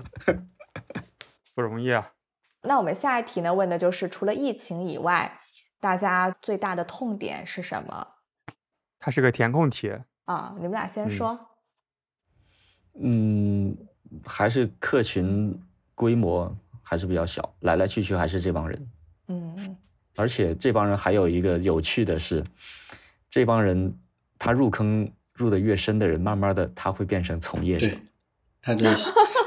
[1.55, 2.11] 不容易啊。
[2.63, 3.53] 那我们下一题呢？
[3.53, 5.39] 问的就是除了疫情以外，
[5.79, 8.07] 大家最大的痛点是什么
[8.99, 9.93] 它是个填空题，
[10.25, 10.53] 啊？
[10.57, 11.39] 你们俩先嗯说。
[13.01, 13.77] 嗯，
[14.25, 15.57] 还是客群
[15.95, 18.87] 规模还是比较小，来来去去还是这帮人。
[19.27, 19.75] 嗯
[20.15, 22.43] 而且这帮人还有一个有趣的是，
[23.29, 23.95] 这帮人
[24.37, 27.89] 他入坑入的越深的人，慢慢的他会变成从业者。
[28.61, 28.97] 他，的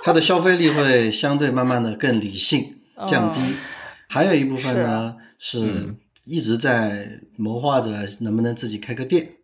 [0.03, 3.41] 他的消费力会相对慢慢的更理性降低。
[3.41, 3.57] 嗯
[4.09, 9.37] 还有一部分呢是嗯一直在谋划着能不能自己开个店。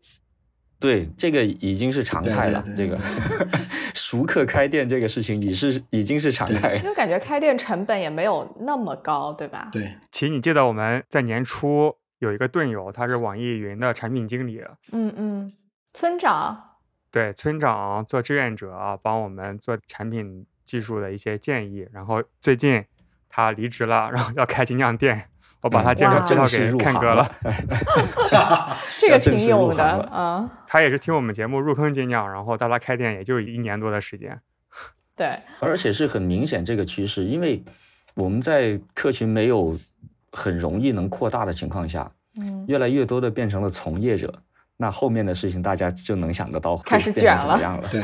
[0.80, 2.62] 对，这个已经是常态了。
[2.62, 3.02] 对对对这个
[3.94, 6.84] 熟客开店这个事情已是已经是常态因。
[6.84, 9.68] 为感觉开店成本也没有那么高，对吧？
[9.72, 14.62] 对，琪，你记得我们在年初有一个盾友，他是网易云的产品经理，
[14.92, 15.52] 嗯嗯，
[15.92, 16.76] 村长，
[17.10, 21.88] 对村长做志愿者啊，帮我们做产品技术的一些建议。
[21.92, 22.84] 然后最近
[23.28, 25.28] 他离职了，然后要开精酿店，
[25.60, 27.30] 我把他嗯介绍哇介绍给正式入 Ken 行哥了。
[29.00, 30.48] 这个挺勇的啊。
[30.66, 34.40] 他也是听我们节目入坑精酿，然后到他开店也就一年多的时间。
[35.16, 37.64] 对，而且是很明显这个趋势，因为
[38.14, 39.76] 我们在客群没有
[40.30, 42.08] 很容易能扩大的情况下，
[42.40, 44.32] 嗯，越来越多的变成了从业者，
[44.76, 47.88] 那后面的事情大家就能想得到会开始变成卷了怎么样了。
[47.90, 48.00] 对，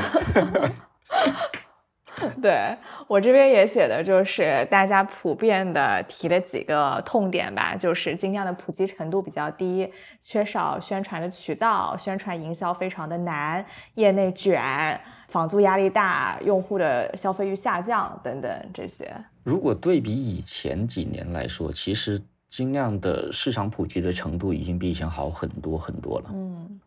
[2.41, 2.75] 对
[3.07, 9.91] 我这边也写的就是大家普遍的提的几个痛点吧，就是精酿的普及程度比较低，
[10.21, 19.13] 缺少宣传的渠道，宣传营销非常的难，业内卷，房租压力大，用户的消费欲下降等等这些。
[19.43, 26.29] 如果对比以前几年来说，其实精酿的市场普及的程度已经比以前好很多很多了。
[26.33, 26.79] 嗯，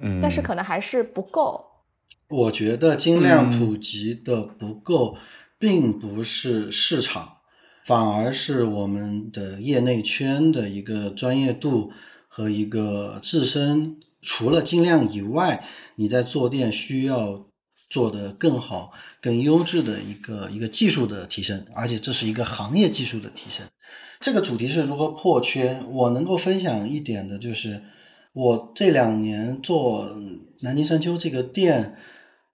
[0.00, 1.64] 嗯，但是可能还是不够。
[2.28, 5.16] 我觉得精酿嗯普及的不够，
[5.58, 7.38] 并不是市场，
[7.84, 11.92] 反而是我们的业内圈的一个专业度
[12.28, 15.64] 和一个自身除了精量以外，
[15.96, 17.46] 你在做店需要
[17.88, 23.66] 做的更好、更优质的一个一个技术的提升，而且这是一个行业技术的提升。
[24.20, 25.84] 这个主题是如何破圈？
[25.90, 27.82] 我能够分享一点的就是，
[28.32, 30.08] 我这两年做
[30.60, 31.96] 南京山丘这个店，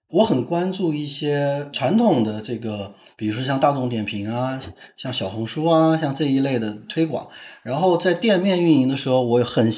[0.09, 4.59] 我很关注一些传统的这个，比如说像大众点评啊，
[4.95, 7.27] 像小红书啊，像这一类的推广。
[7.61, 9.71] 然后在店面运营的时候，我很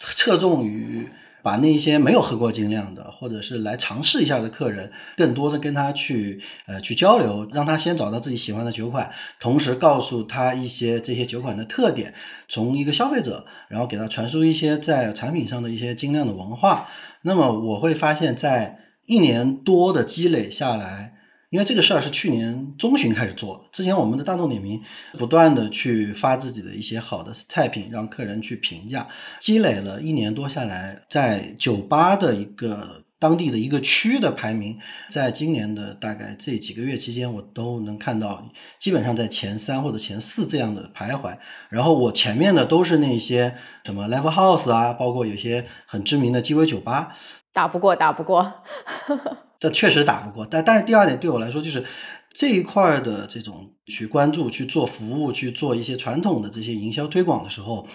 [0.00, 1.08] 侧重于
[1.42, 12.14] 把那些没有喝过精酿的，或者是来尝试一下的客人，更多的跟他去呃去交流，让他先找到自己喜欢的酒款，同时告诉他一些这些酒款的特点，
[12.48, 16.88] 从一个消费者，然后给他传输一些在产品上的一些精酿的文化。
[17.22, 21.14] 那么我会发现，在一年多的积累下来，
[21.52, 24.80] 因为这个事儿是去年中旬开始做的，之前我们的大众点评
[25.18, 29.06] 不断的去发自己的一些好的菜品，让客人去评价，
[29.38, 34.78] 积累了一年多下来，在酒吧的一个当地的一个区的排名，
[35.10, 38.42] 在今年的大概这几个月期间，我都能看到，
[38.80, 41.36] 基本上在前三或者前四这样的徘徊。
[41.68, 47.14] 然后我前面的都是那些什么 Live House 啊，包括有些很知名的鸡尾酒吧，
[47.52, 48.62] 打不过，打不过。
[49.62, 50.44] 这确实打不过。
[50.44, 51.84] 但但是第二点对我来说，就是
[52.32, 57.86] 这一块儿的这种去关注、去做服务、去做一些传统的这些营销推广的时候，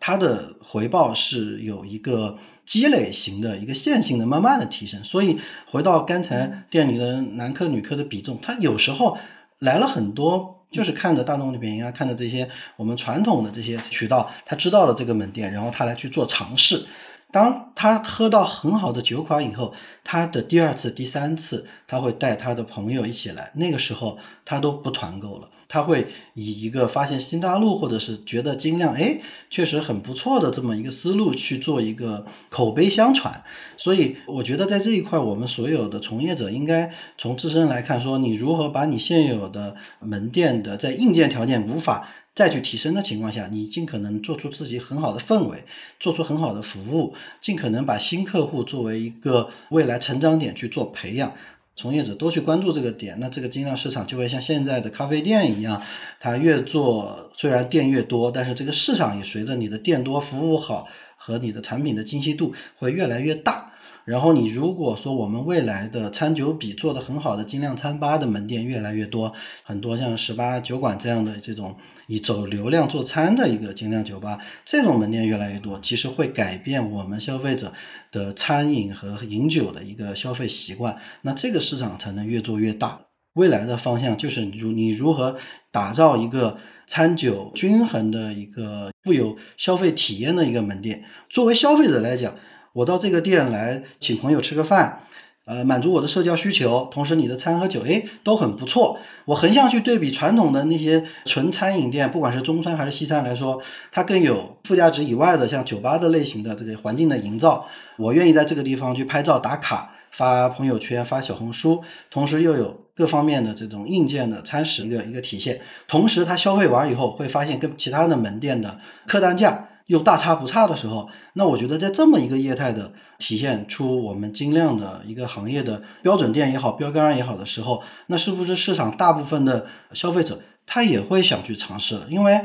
[0.00, 5.04] 它的回报是有一个积累型的一个线性的慢慢的提升。
[5.04, 9.18] 所以回到刚才店里的男客女客的比重，它有时候
[9.58, 12.48] 来了很多就是看着大众点评啊，看着这些
[12.78, 16.86] 我们传统的这些渠道，他知道了这个门店，然后他来去做尝试。
[17.32, 19.72] 当他喝到很好的酒款以后，
[20.04, 23.52] 他的第二次、第三次，他会带他的朋友一起来。
[23.54, 33.42] 那个时候他都不团购了，他会以一个发现新大陆或者是觉得精酿哎确实很不错的这么一个思路去做一个口碑相传。
[33.76, 42.08] 所以我觉得在这一块，我们所有的从业者应该从自身来看，说你如何把你现有的门店的在硬件条件无法。
[42.34, 45.64] 再去提升的情况下，你尽可能做出自己很好的氛围，
[45.98, 51.34] 做出很好的服务，尽可能把新客户作为一个未来成长点去做培养。
[51.76, 55.82] 从业者都去关注这个点，那这个精酿市场就会像现在的咖啡店一样，
[56.18, 63.72] 它越做虽然店越多，但是这个市场也随着你的店多、服务好和你的产品的精细度会越来越大。
[64.04, 69.32] 然后你如果说我们未来的餐酒比做的很好的精酿餐吧的门店越来越多，
[69.62, 71.76] 很多像十八酒馆这样的这种
[72.08, 77.72] 以走流量做餐的一个精酿酒吧，这种门店越来越多，其实会改变我们消费者
[78.10, 83.00] 的餐饮和饮酒的一个消费习惯，那这个市场才能越做越大。
[83.34, 85.36] 未来的方向就是如你如何
[85.70, 92.34] 打造一个餐酒均衡的一个富有消费体验的一个门店，作为消费者来讲。
[92.72, 95.00] 我到这个店来请朋友吃个饭，
[95.44, 98.98] 呃，满足我的社交需求，同时你的餐和酒，哎，都很不错。
[99.24, 103.60] 我横向去对比传统的那些纯餐饮店，不管是中餐还是西餐来说，
[103.90, 107.66] 它更有附加值以外的，像酒吧的类型的这个环境的营造。
[107.96, 115.60] 我愿意在这个地方去拍照打卡，发朋友圈，发小红书，同时又有各方面的这种硬件的餐食一个一个体现。
[115.88, 119.66] 同时，他消费完以后会发现跟其他的门店的客单价。
[119.90, 132.06] 又大差不差的时候，那我觉得在这么一个业态的体现出我们精量的一个行业的标准店也好，标杆也好的时候，那是不是市场大部分的消费者他也会想去尝试了？
[132.08, 132.40] 因为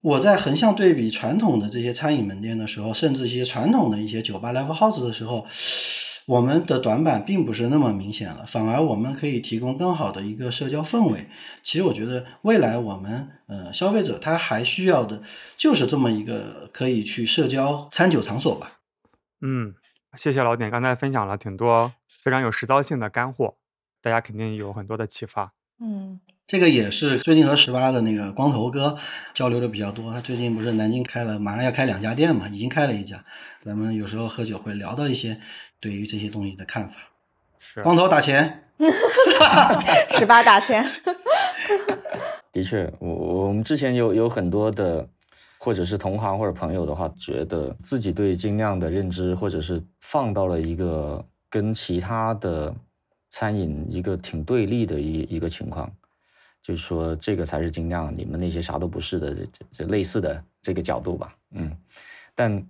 [0.00, 5.46] 我在横向对比传统的这些餐饮门店的时候，甚至一些传统的一些酒吧、live house 的时候。
[6.26, 11.28] 我们的短板并不是那么明显了，反而我们可以提供更好的一个社交氛围。
[11.62, 15.22] 其实我觉得未来我们呃消费者他还需要的
[15.58, 18.80] 就是这么一个可以去社交餐酒场所吧。
[19.42, 19.74] 嗯，
[20.16, 23.56] 谢谢老点，刚才分享了挺多非常有实操性的干货，
[24.00, 25.52] 大家肯定有很多的启发。
[25.78, 26.20] 嗯。
[26.46, 28.98] 这个也是最近和十八的那个光头哥
[29.32, 30.12] 交流的比较多。
[30.12, 33.24] 他最近不是南京开了，马上要开两家店嘛，已经开了一家。
[33.64, 35.40] 咱们有时候喝酒会聊到一些
[35.80, 36.96] 对于这些东西的看法。
[37.58, 38.64] 是光头打钱
[40.18, 40.86] 十八打钱。
[42.52, 43.08] 的确，我
[43.46, 45.08] 我们之前有有很多的，
[45.56, 52.74] 或者是同行或者朋友的话，觉得自己对精酿的认知，或者是放到了一个跟其他的
[53.30, 55.90] 餐饮一个挺对立的一一个情况。
[56.64, 61.70] 就是说，这个才是精酿，你们那些啥都不是的，这这类似的这个角度吧，嗯。
[62.34, 62.66] 但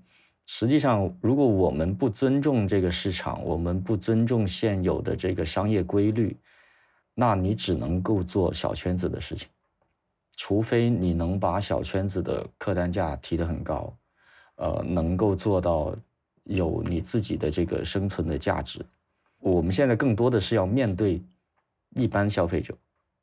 [0.46, 6.36] 实际上，如果我们不尊重这个市场，我们不尊重现有的这个商业规律，
[7.14, 9.46] 那你只能够做小圈子的事情，
[10.34, 13.96] 除非你能把小圈子的客单价提得很高，
[14.56, 15.94] 呃，能够做到
[16.42, 18.84] 有你自己的这个生存的价值。
[19.38, 21.22] 我们现在更多的是要面对
[21.94, 22.76] 一般消费者。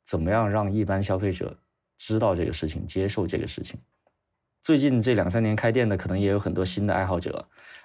[0.04, 1.56] 怎么样让一般消费者
[1.96, 3.78] 知道这个事情，接受这个事情？
[4.62, 7.44] 最近这两三年开店的，可能也有很多新的爱好者，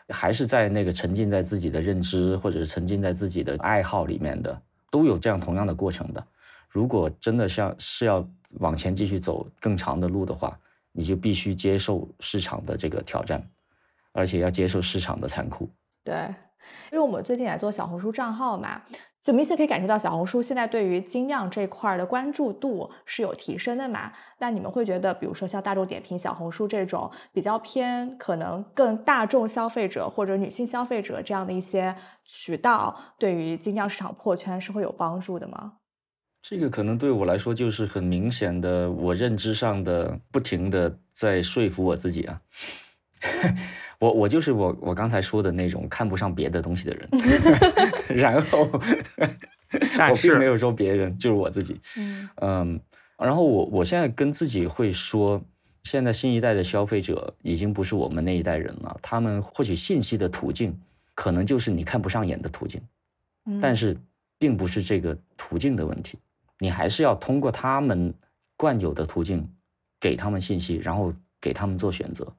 [0.09, 4.61] 还是在那个沉浸在自己的认知或者是沉浸在自己的爱好里面的，
[4.91, 6.23] 都有这样同样的过程的。
[6.69, 8.27] 如果真的像是要
[8.59, 10.55] 往前继续走更长的路的话，
[10.91, 13.43] 你就必须接受市场的这个挑战，
[14.11, 15.67] 而且要接受市场的残酷。
[16.03, 16.13] 对，
[16.91, 18.83] 因为我们最近在做小红书账号嘛。
[19.27, 24.13] 就明显可以感受到小红书现在对于精酿这块的关注度是有提升的嘛？
[24.37, 35.73] 那你们会觉得，比如说像大众点评、小红书这种比较偏可能更大众消费者或者女性消费者这样的一些渠道，对于精酿市场破圈是会有帮助的吗？
[36.41, 42.39] 这个可能对我来说就是很明显的，我认知上的不停的在说服我自己啊。
[43.99, 47.09] 我我就是我我刚才说的那种看不上别的东西的人，
[48.15, 51.79] 然后我并没有说别人，就是我自己。
[52.41, 52.79] 嗯，
[53.17, 55.41] 然后我我现在跟自己会说，
[55.83, 60.79] 现在新一代的消费者已经不是我们那一代人了，他们获取信息的途径
[61.15, 62.79] 可能就是你看不上眼的途径，
[63.59, 63.97] 但是
[64.37, 66.19] 并不是这个途径的问题，
[66.59, 68.13] 你还是要通过他们
[68.55, 69.49] 惯有的途径
[69.99, 72.31] 给他们信息，然后给他们做选择。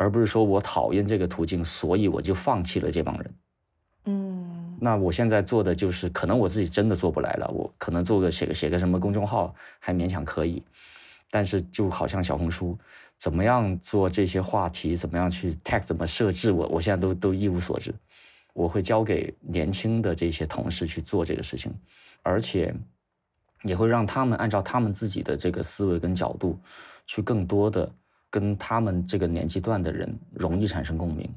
[0.00, 3.34] 而不是说我讨厌这个途径，所以我就放弃了这帮人。
[4.06, 10.62] 嗯，那我现在做的就是，可能我自己真的做不来了，我可能做个写个写个什么公众号还勉强可以，
[11.30, 12.78] 但是就好像小红书，
[13.18, 17.94] 怎么样做这些话题，怎么样去 tag，怎么设置，我我现在都都一无所知。
[18.54, 21.70] 我会交给年轻的这些同事去做这个事情，
[22.22, 22.74] 而且
[23.64, 26.58] 也会让他们按照他们自己的这个思维跟角度，
[27.06, 27.92] 去更多的
[28.30, 31.28] 跟他们这个年纪段的人容易产生共鸣。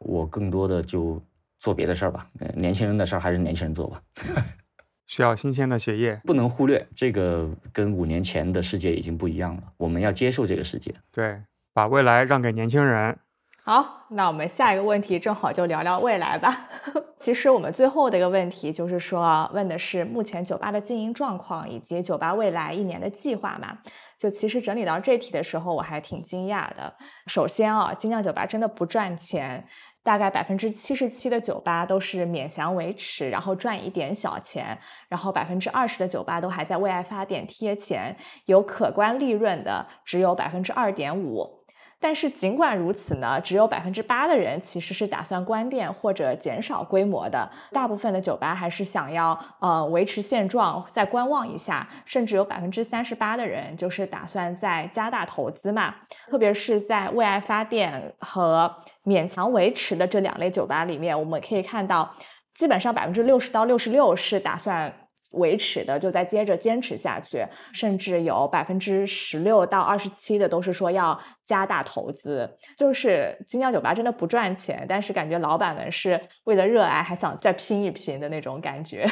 [0.00, 1.22] 我更多的就
[1.58, 4.00] 做别的事儿吧，年轻人的事儿还是年轻人做吧。
[5.06, 9.62] 需要新鲜的血液，不能忽略这个跟五年前的世界已经不一样了。
[9.78, 11.40] 我们要接受这个世界，对，
[11.72, 13.18] 把未来让给年轻人。
[13.64, 16.68] 好，那我们下一个问题正好就聊聊未来吧。
[17.18, 23.78] 其实我们最后的一个问题就是说，问的是目前酒吧的经营状况以及酒吧未来一年的计划嘛。
[24.18, 26.92] 就其实整理到这题的时候，我还挺惊讶的。
[27.26, 29.64] 首先啊，精酿酒吧真的不赚钱，
[30.02, 34.76] 大概百分之七十七的酒吧都是勉强维持，然后赚一点小钱，
[35.08, 38.16] 然后百分之二十的酒吧都还在为爱发电贴钱，
[38.46, 41.57] 有可观利润的只有百分之二点五。
[42.00, 55.96] 但是尽管如此呢，只有百分之八的人其实是打算关店或者减少规模的，大部分的酒吧还是想要呃维持现状，再观望一下，甚至有百分之三十八的人就是打算再加大投资嘛，
[56.30, 58.72] 特别是在为爱发电和
[59.04, 62.14] 勉强维持的这两类酒吧里面，我们可以看到，
[62.54, 65.07] 基本上百分之六十到六十六是打算。
[65.30, 72.56] 维持的就再接着坚持下去，甚至有百分之十六到二十七的都是说要加大投资。
[72.76, 79.10] 就是精酿酒吧真的不赚钱，但是感觉老板们是为了热爱，还想再拼一拼的那种感觉。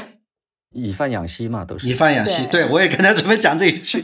[0.71, 2.47] 以贩养吸嘛，都是 以贩养吸。
[2.47, 4.03] 对我也刚才准备讲这一句，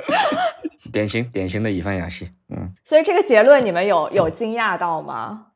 [0.92, 2.30] 典型典型的以贩养吸。
[2.48, 5.46] 嗯，所以这个结论你们有有惊讶到吗？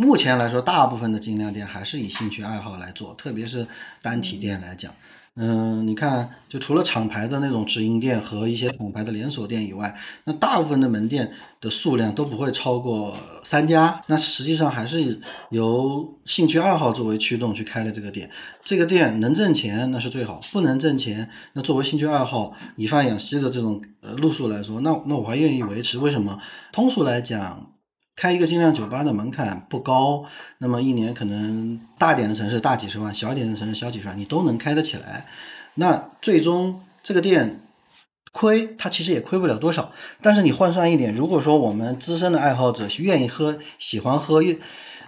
[0.00, 3.66] 目前来说，大部分的精酿店还是以兴趣爱好来做，特别是
[4.00, 4.94] 单体店来讲，
[5.34, 9.92] 嗯，你看，就除了厂牌的那种直营店和一些厂牌的连锁店以外，
[10.22, 14.00] 那大部分的门店的数量都不会超过三家。
[14.06, 15.20] 那实际上还是
[15.50, 18.30] 由兴趣爱好作为驱动去开的这个店。
[18.62, 25.98] 这个店能挣钱那是最好，不能挣钱，那作为兴趣爱好以贩养吸的这种呃路数来说，那那我还愿意维持。
[25.98, 26.38] 为什么？
[26.70, 27.72] 通俗来讲。
[28.20, 30.24] 开一个精酿酒吧的门槛不高，
[30.58, 35.24] 那么一年可能大点的城市大几十万，小点的城市小几十万，你都能开得起来。
[35.74, 37.60] 那最终这个店
[38.32, 39.92] 亏，它其实也亏不了多少。
[40.20, 44.42] 但是你换算一点，如果说我们资深的爱好者愿意喝，喜欢喝。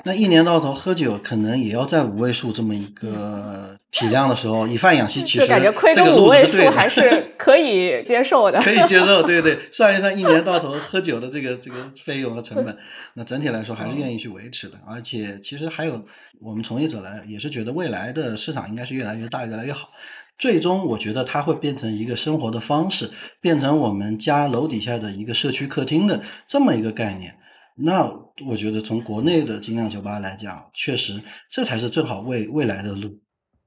[0.05, 8.61] 那一年到头喝酒，可能也要在五位数这么一个体量的时候，以贩养吸，其实感觉亏个五位数还是可以接受的。
[8.61, 12.77] 可以接受，对对，算一算一年到头喝酒的这个这个费用和成本，
[13.15, 14.79] 那整体来说还是愿意去维持的。
[14.87, 16.03] 而且其实还有
[16.41, 19.91] 我们从业者来也是觉得未来的市场应该是越来越大，越来越好。
[20.39, 23.11] 最终我觉得它会变成一个生活的方式，
[23.43, 27.35] 变成我们家楼底下的一个社区客厅的这么一个概念。
[27.83, 28.11] 那
[28.47, 33.21] 我觉得从国内的精酿酒吧来讲，确实这才是最好未未来的路。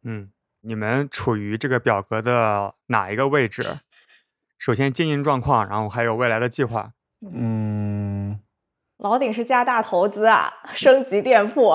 [0.03, 0.31] 嗯，
[0.61, 3.63] 你们处于这个表格的哪一个位置？
[4.57, 6.93] 首先经营状况，然后还有未来的计划。
[7.21, 8.39] 嗯，
[8.97, 11.73] 老顶是加大投资啊，升级店铺。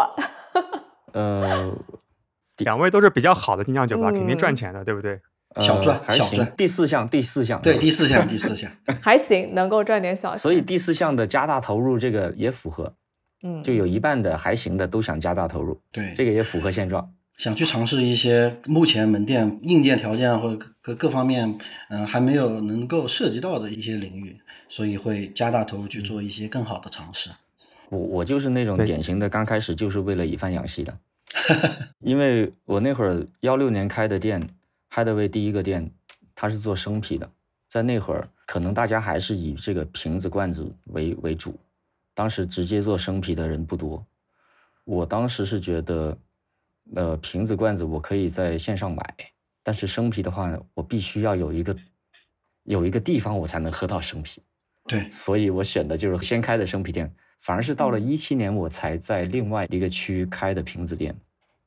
[1.13, 1.77] 呃，
[2.59, 5.21] 两位都是比较好的精酿酒吧，肯定赚钱的，对不对？
[5.61, 6.53] 小赚，小赚。
[6.57, 8.71] 第四项，第四项，对，第四项，第四项
[9.03, 10.39] 还行，能够赚点小钱。
[10.39, 12.95] 所以第四项的加大投入，这个也符合。
[13.43, 17.13] 嗯，就有一半的还行的都想加大投入，对，这个也符合现状。
[17.37, 21.57] 想去尝试一些目前门店硬件条件或者各各方面，
[21.89, 24.37] 嗯，还没有能够涉及到的一些领域，
[24.69, 27.31] 所以会加大投入去做一些更好的尝试。
[27.91, 30.99] 我我就是那种典型的，刚开始就是为了以贩养吸的，
[32.03, 34.43] 因为我那会儿幺六年开的店
[34.93, 35.91] ，Hideaway 第一个店。
[36.41, 37.29] 它是做生啤的，
[37.67, 41.59] 在那会儿，可能大家还是以这个瓶子罐子为为主，
[42.15, 44.07] 当时直接做生啤的人不多。
[44.85, 46.17] 我当时是觉得，
[46.95, 49.17] 呃，瓶子罐子我可以在线上买，
[49.65, 51.77] 但是生啤的话，我必须要有一个
[52.63, 54.41] 有一个地方我才能喝到生啤。
[54.87, 61.13] 对，所以我选的就是先开的生啤店，反而是到了一七年我才在另外一个区开的瓶子店。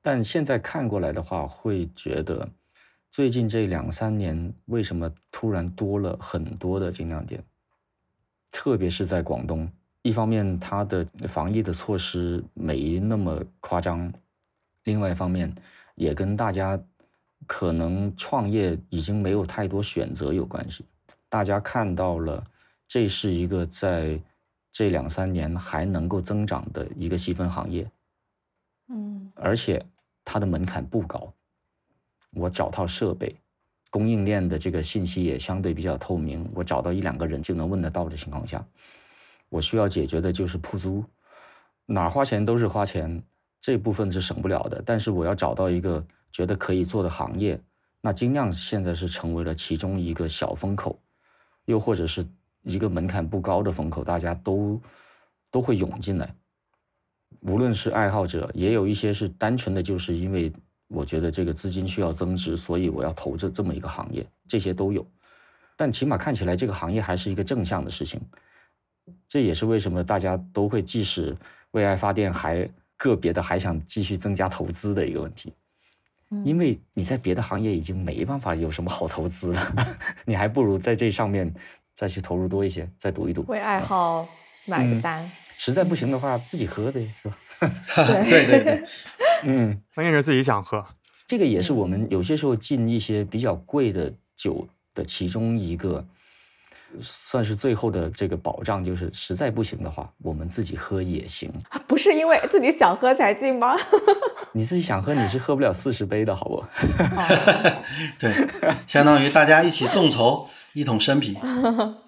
[0.01, 2.47] 但现在看过来的话，会觉得。
[3.11, 7.43] 最近这两三年，为什么突然多了很多的精酿店？
[8.49, 9.69] 特别是在广东，
[10.01, 14.11] 一方面它的防疫的措施没那么夸张，
[14.85, 15.53] 另外一方面
[15.95, 16.81] 也跟大家
[17.45, 20.85] 可能创业已经没有太多选择有关系。
[21.27, 22.41] 大家看到了，
[22.87, 24.17] 这是一个在
[24.71, 27.91] 这两三年还能够增长的一个细分行业。
[28.87, 29.85] 嗯，而且
[30.23, 31.33] 它的门槛不高，
[32.33, 33.35] 我找套设备，
[33.89, 38.65] 供应链的这个信息也相对比较透明，我找到一两个人就能问得到的情况下，
[39.49, 41.03] 我需要解决的就是铺租，
[41.85, 43.21] 哪花钱都是花钱，
[43.59, 44.81] 这部分是省不了的。
[44.85, 47.61] 但是我要找到一个觉得可以做的行业，
[47.99, 50.97] 那精酿现在是成为了其中一个小风口，
[51.65, 52.25] 又或者是
[52.63, 54.81] 一个门槛不高的风口，大家都
[55.51, 56.33] 都会涌进来。
[57.41, 60.51] 无论是爱好者，也有一些是单纯的就是因为
[60.91, 65.05] 我觉得这个资金需要增值，所以我要投这这么一个行业，这些都有。
[65.77, 68.19] 但起码看起来这个行业还是一个正向的事情，
[69.27, 71.35] 这也是为什么大家都会即使
[71.71, 75.53] 为爱发电，还个别的还想继续增加投资的一个问题。
[76.45, 81.53] 因为你在别的行业已经没办法有什么好投资了， 你还不如在这上面
[81.95, 84.27] 再去投入多一些，再赌一赌，为爱好
[84.65, 85.29] 买个单。
[85.57, 87.37] 实在不行的话，自己喝呗，是吧？
[88.29, 88.83] 对对对，
[89.43, 90.83] 嗯，关键是自己想喝。
[91.27, 96.05] 这个也是我们有些时候进一些比较贵的酒的其中一个，
[96.99, 101.49] 算是最后的这个保障，就是实在不行的话，我们自己喝也行。
[101.87, 103.77] 不是因为自己想喝才进吗？
[104.53, 106.65] 你自己想喝，你是喝不了四十杯的好不？
[108.19, 108.33] 对，
[108.87, 111.37] 相当于大家一起众筹一桶生啤，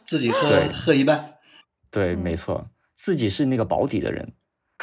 [0.06, 1.36] 自己喝对喝一半。
[1.90, 2.68] 对，没错。
[2.96, 4.34] 自己是那个保底的人，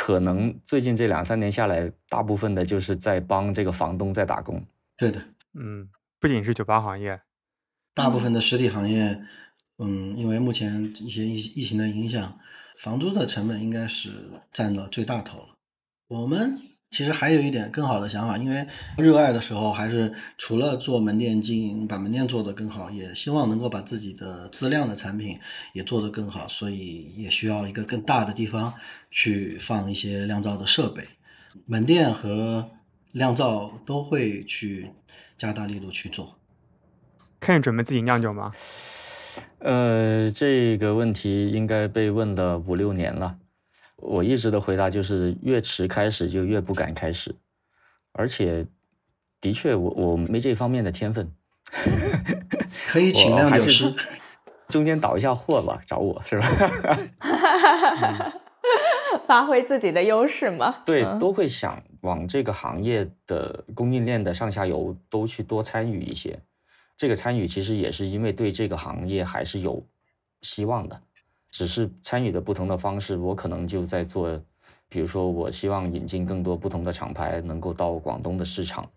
[0.02, 4.64] 可能最近这两三年下来，大部分的就是在帮这个房东在打工。
[4.96, 5.22] 对的，
[5.52, 7.20] 嗯，不仅是酒吧行业，
[7.94, 9.22] 大部分的实体行业，
[9.76, 12.40] 嗯，因为目前一些疫疫情的影响，
[12.78, 15.54] 房租的成本应该是占了最大头了。
[16.08, 16.58] 我们
[16.90, 25.38] 其实还有一点更好的想法，因为热爱的时候，还是除了做门店经营，把门店做得更好，也希望能够把自己的自量的产品
[25.72, 28.74] 也做得更好，所以也需要一个更大的地方
[29.08, 31.06] 去放一些酿造的设备。
[31.66, 32.68] 门店和
[33.12, 34.90] 酿造都会去
[35.38, 36.36] 加大力度去做。
[37.38, 38.52] 看你准备自己酿酒吗？
[39.60, 43.38] 呃，这个问题应该被问了五六年了。
[44.00, 47.34] 我一直的回答就是，越迟开始就越不敢开始，
[48.12, 48.66] 而且
[49.40, 51.30] 的确我我没这方面的天分，
[52.88, 53.94] 可以请我还是酿酒师。
[54.68, 56.46] 中间倒一下货吧，找我是吧？
[59.26, 60.82] 发挥自己的优势嘛。
[60.84, 66.38] 对，嗯都会想往这个行业的供应链的上下游都去多参与一些。
[66.96, 69.84] 这个参与其实也是因为对这个行业还是有
[70.42, 71.02] 希望的，
[71.50, 73.16] 只是参与的不同的方式。
[73.16, 74.40] 我可能就在做，
[74.88, 78.88] 比如说我希望引进更多不同的厂牌能够到广东的市场，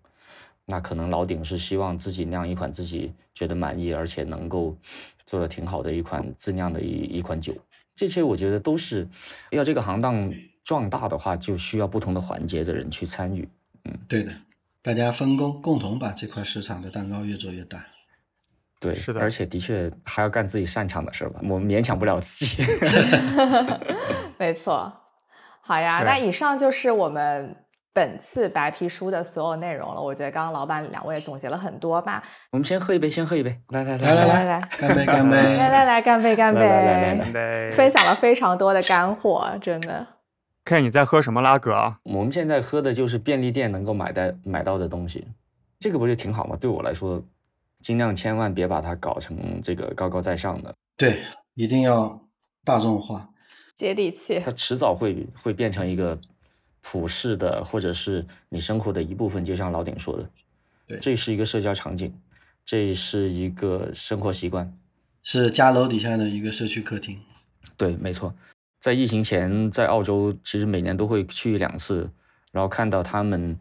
[0.66, 4.78] 那可能老鼎是希望自己酿一款自己觉得满意而且能够
[5.26, 7.54] 做的挺好的一款自酿的一一款酒。
[7.96, 9.08] 这些我觉得都是
[9.52, 13.48] 要这个行当壮大的话，就需要不同的环节的人去参与。
[13.86, 14.34] 嗯对的，
[14.82, 17.86] 大家分工，共同把这块市场的蛋糕越做越大。
[18.84, 22.64] 对，是的而且的确还要干自己擅长的事儿吧，我们勉强不了自己。
[24.38, 24.92] 没错，
[25.62, 27.56] 好呀，那以上就是我们
[27.94, 30.02] 本次白皮书的所有内容了。
[30.02, 35.38] 我觉得刚刚老板两位总结了很多吧，我们先喝一杯，先喝一杯，来来来来来来，来干杯 干杯！
[35.38, 36.60] 来来来，干杯干杯！
[36.60, 37.72] 来来来来来干杯！
[37.72, 40.06] 分享了非常多的干货，真的。
[40.66, 42.00] 看你在喝什么拉格啊？
[42.04, 45.28] 我们现在喝的就是便利店能够买的买到的东西，
[45.78, 46.58] 这个不是挺好吗？
[46.60, 47.24] 对我来说，
[47.84, 51.20] 尽量千万别把它搞成这个高高在上的，对，
[51.54, 52.26] 一定要
[52.64, 53.30] 大众化。
[53.76, 56.18] 接地气它，迟早会会变成一个
[56.82, 59.44] 普世的，或者是你生活的一部分。
[59.44, 60.30] 就像老顶说的，
[60.88, 62.18] 对这是一个社交场景，
[62.64, 64.78] 这是一个生活习惯。
[65.22, 67.20] 是家楼底下的一个社区客厅。
[67.76, 68.34] 对，没错，
[68.80, 72.12] 在疫情前，在澳洲其实每年都会去两次，
[72.52, 73.60] 然后看到他们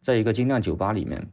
[0.00, 1.30] 在一个精酿酒吧里面，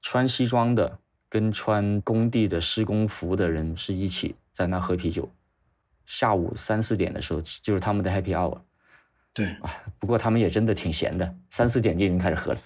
[0.00, 0.98] 穿西装的
[1.32, 5.32] 跟穿工地的施工服的人是一起在那喝啤酒。
[6.04, 8.60] 下午三四点的时候，就是他们的 happy hour。
[9.32, 9.56] 对，
[9.98, 12.60] 不过他们也真的挺闲的，三四点就已经开始喝了。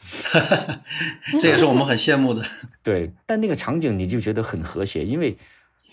[1.40, 2.44] 这也是我们很羡慕的。
[2.82, 5.36] 对，但那个场景你就觉得很和谐，因为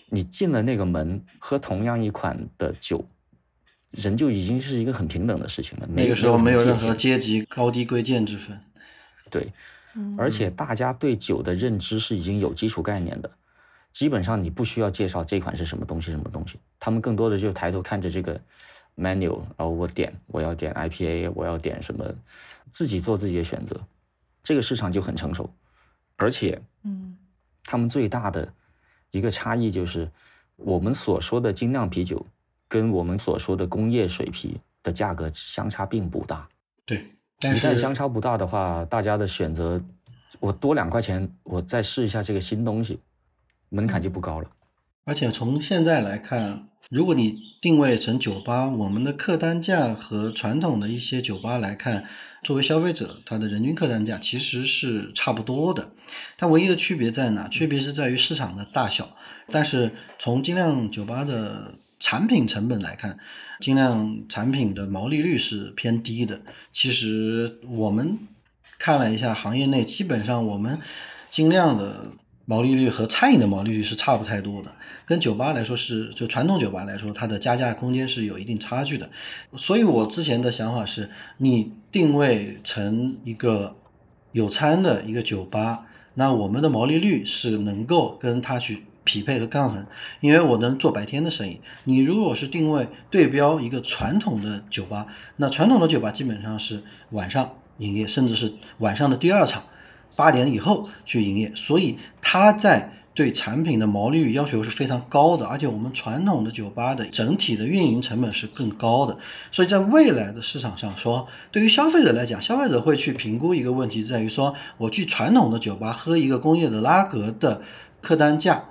[0.08, 3.06] 你进了那个门，喝同样一款的酒，
[3.92, 5.88] 人就已经是一个很平等的事情了。
[5.94, 8.60] 那个时候没有任何阶级高低贵贱之分。
[9.30, 9.54] 对，
[9.96, 10.16] 嗯。
[10.18, 13.30] 而且大家对酒的认知是已经有基础概念的，
[13.92, 18.40] 基本上你不需要介绍这款是什么东西什么东西，他们更多的就抬头看着这个
[18.98, 22.06] menu，然后我点我要点 IPA，我要点什么，
[22.72, 23.80] 自己做自己的选择，
[24.42, 25.50] 这个市场就很成熟，
[26.16, 27.18] 而且嗯。
[27.66, 28.54] 他们最大的
[29.12, 30.12] 一个差异就是，
[30.58, 32.26] 我们所说的精酿啤酒
[32.68, 36.46] 跟我们所说的工业水啤的价格相差并不大。
[36.86, 37.06] 对，
[37.52, 39.82] 一旦相差不大的话，大家的选择，
[40.40, 43.00] 我多两块钱，我再试一下这个新东西，
[43.70, 44.48] 门槛就不高了。
[45.06, 52.06] 而且从现在来看，如果你定位成酒吧，我们的客单价和传统的一些酒吧来看，
[52.42, 55.92] 作为消费者，它的人均客单价其实是差不多的。
[56.38, 57.50] 它唯一的区别在哪？
[57.50, 59.10] 区别是在于市场的大小。
[59.52, 63.18] 但是从精酿酒吧的产品成本来看，
[63.62, 66.42] 精酿产品的毛利率是偏低的。
[66.74, 68.20] 其实我们
[68.78, 70.78] 看了一下行业内，基本上我们
[71.30, 72.12] 精酿的。
[72.46, 74.70] 毛利率和餐饮的毛利率是差不太多的，
[75.06, 79.10] 跟酒吧来说是就传统酒吧来说，它的加价空间是有一定差距的。
[79.56, 83.78] 所以我之前的想法是，你定位成一个
[84.34, 85.86] 有餐的一个酒吧，
[86.16, 89.86] 那我们的毛利率是能够跟它去匹配和抗衡，
[90.22, 91.60] 因为我能做白天的生意。
[91.84, 95.08] 你如果是定位对标一个传统的酒吧，
[95.38, 99.64] 那传统的酒吧基本上是晚上营业，甚至是晚上的第二场。
[100.16, 109.18] 八点以后去营业，所以它在对产品的毛利率要求是非常高的，而且我们传统的酒吧的整体的运营成本是更高的，
[109.52, 117.64] 所以在未来的市场上说，对于消费者来讲，消费者会去评估一个问题，在于说我去传统的酒吧喝一个工业的拉格的
[118.00, 118.64] 客单价，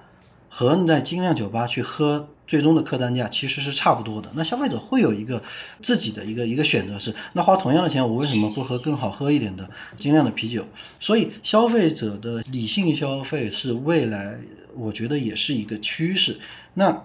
[0.55, 2.29] 和你在精酿酒吧去喝。
[2.45, 5.43] 最终的客单价其实是差不多的，那消费者会有一个
[5.81, 9.67] 自己的一个一个选择是，那花同样的钱，我为什么不喝更好喝一点的
[9.97, 10.63] 精酿的啤酒？
[11.01, 14.37] 所以消费者的理性消费是未来，
[14.77, 16.39] 我觉得也是一个趋势。
[16.75, 17.05] 那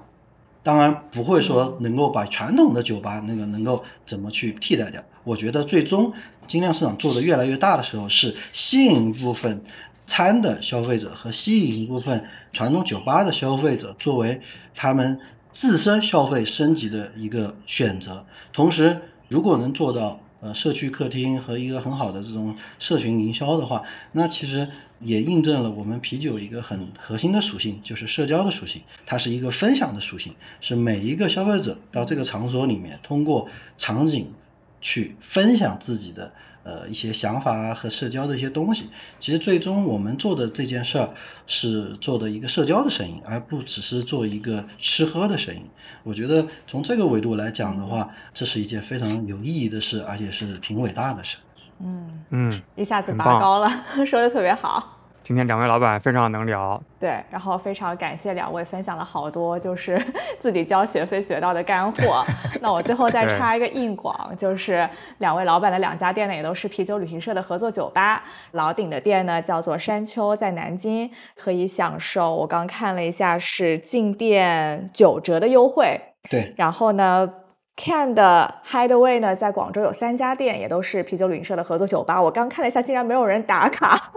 [0.64, 5.02] 当然不会说能够把传统的酒吧那个能够怎么去替代掉。
[5.24, 6.11] 我觉得最终
[6.45, 9.61] 精酿市场做的越来越大的时候，是吸引一部分
[10.08, 14.42] 餐的消费者和吸引一部分传统酒吧的消费者作为
[14.74, 15.20] 他们。
[15.54, 18.24] 自身消费升级的一个选择，
[18.54, 23.82] 同时如果能做到呃社区客厅和一个很好的这种社群营销的话，
[24.12, 24.70] 那其实
[25.00, 30.32] 也印证了我们啤酒一个很核心的属性，就是社交的属性，它是一个分享的属性，
[30.62, 34.32] 是每一个消费者到这个场所里面，通过场景
[34.80, 36.32] 去分享自己的。
[36.68, 38.89] 呃，一些想法啊和社交的一些东西，
[39.22, 41.10] 其实最终我们做的这件事儿
[41.45, 45.61] 是做的一个社交的生意，而不只是做一个吃喝的生意。
[46.03, 51.38] 我觉得从这个维度来讲的话，这是一件非常有意义的事，而且是挺伟大的事。
[51.80, 53.72] 嗯嗯，一下子拔高了，
[54.06, 54.97] 说的特别好。
[55.28, 60.02] 今天两位老板非常能聊，对，然后非常感谢两位分享了好多就是
[60.40, 62.24] 自己交学费学到的干货。
[62.62, 68.24] 那我最后再插一个硬广，就是两位老板的两家店呢也都是啤酒旅行社的合作酒吧。
[68.52, 75.99] 老鼎的店呢叫做山丘，在南京，可以享受我刚看了一下是进店九折的优惠。
[76.30, 77.30] 对，然后呢
[77.76, 82.22] ，Can 的 Hideaway 呢在广州有三家店，也都是啤酒旅行社的合作酒吧。
[82.22, 84.14] 我刚看了一下，竟然没有人打卡。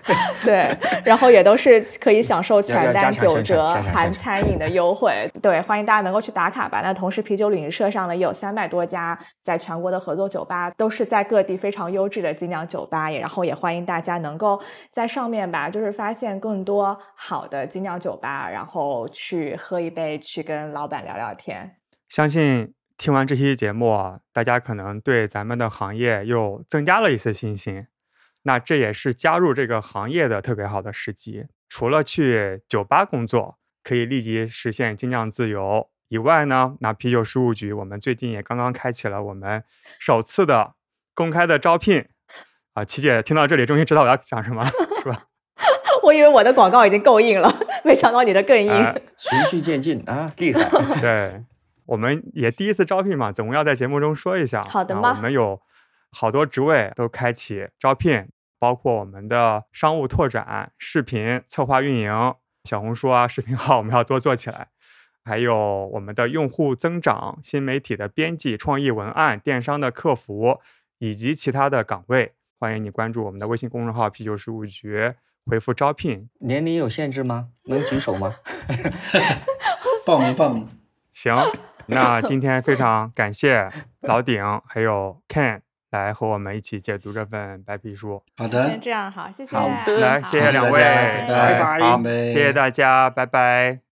[0.44, 5.30] 对，然后也都是可以享受全单九折含餐饮的优惠。
[5.40, 6.80] 对，欢迎大家能够去打卡吧。
[6.82, 13.10] 那同时，啤酒旅行社上呢也有三百多家在全国的合作酒吧，都是在各地非常优质的精酿酒吧。
[13.10, 14.60] 也然后也欢迎大家能够
[14.90, 21.76] 在上面吧，就是发现更多好的精酿酒吧，然后去喝一杯，去跟老板聊聊天。
[22.08, 27.86] 相信听完这期节目，大家可能对咱们的行业又增加了一些信心。
[28.42, 31.46] 那这也是加入这个行业的特别好的时机。
[31.68, 39.64] 除了去酒吧工作可以立即实现精酿自由以外呢，那啤酒事务局我们最近也刚刚开启了我们
[39.98, 40.74] 首次的
[41.14, 42.06] 公开的招聘。
[42.74, 44.70] 啊，琪姐听到这里终于知道我要讲什么了，
[45.02, 45.24] 是吧？
[46.02, 47.54] 我以为我的广告已经够硬了，
[47.84, 48.70] 没想到你的更硬。
[49.16, 51.00] 循序渐进啊，厉害！
[51.00, 51.44] 对，
[51.86, 54.62] 我们也第一次招聘嘛，总要在节目中说一下。
[54.62, 55.14] 好的吗？
[55.16, 55.60] 我们有。
[56.12, 58.28] 好多职位都开启招聘，
[58.58, 62.34] 包括我们的商务拓展、视频策划运营、
[62.64, 64.68] 小红书啊、视频号，我们要多做起来。
[65.24, 70.60] 还有我们的用户增长、新媒体的编辑、创意文案、电商的客服
[70.98, 75.14] 以及其他的岗位，欢迎你关注我们的微信公众号“啤酒事务局”，
[75.46, 76.28] 回复招聘。
[76.40, 77.48] 年龄有限制吗？
[77.66, 78.34] 能举手吗？
[80.04, 80.68] 报名报名。
[81.12, 81.36] 行，
[81.86, 83.70] 那今天非常感谢
[84.00, 85.60] 老顶还有 Ken。
[85.92, 88.22] 来和我们一起解读这份白皮书。
[88.36, 89.56] 好的，先这样，好，谢谢。
[89.56, 91.80] 好的，来，谢谢两位，拜拜。
[91.80, 93.91] 好，谢谢大家，拜拜。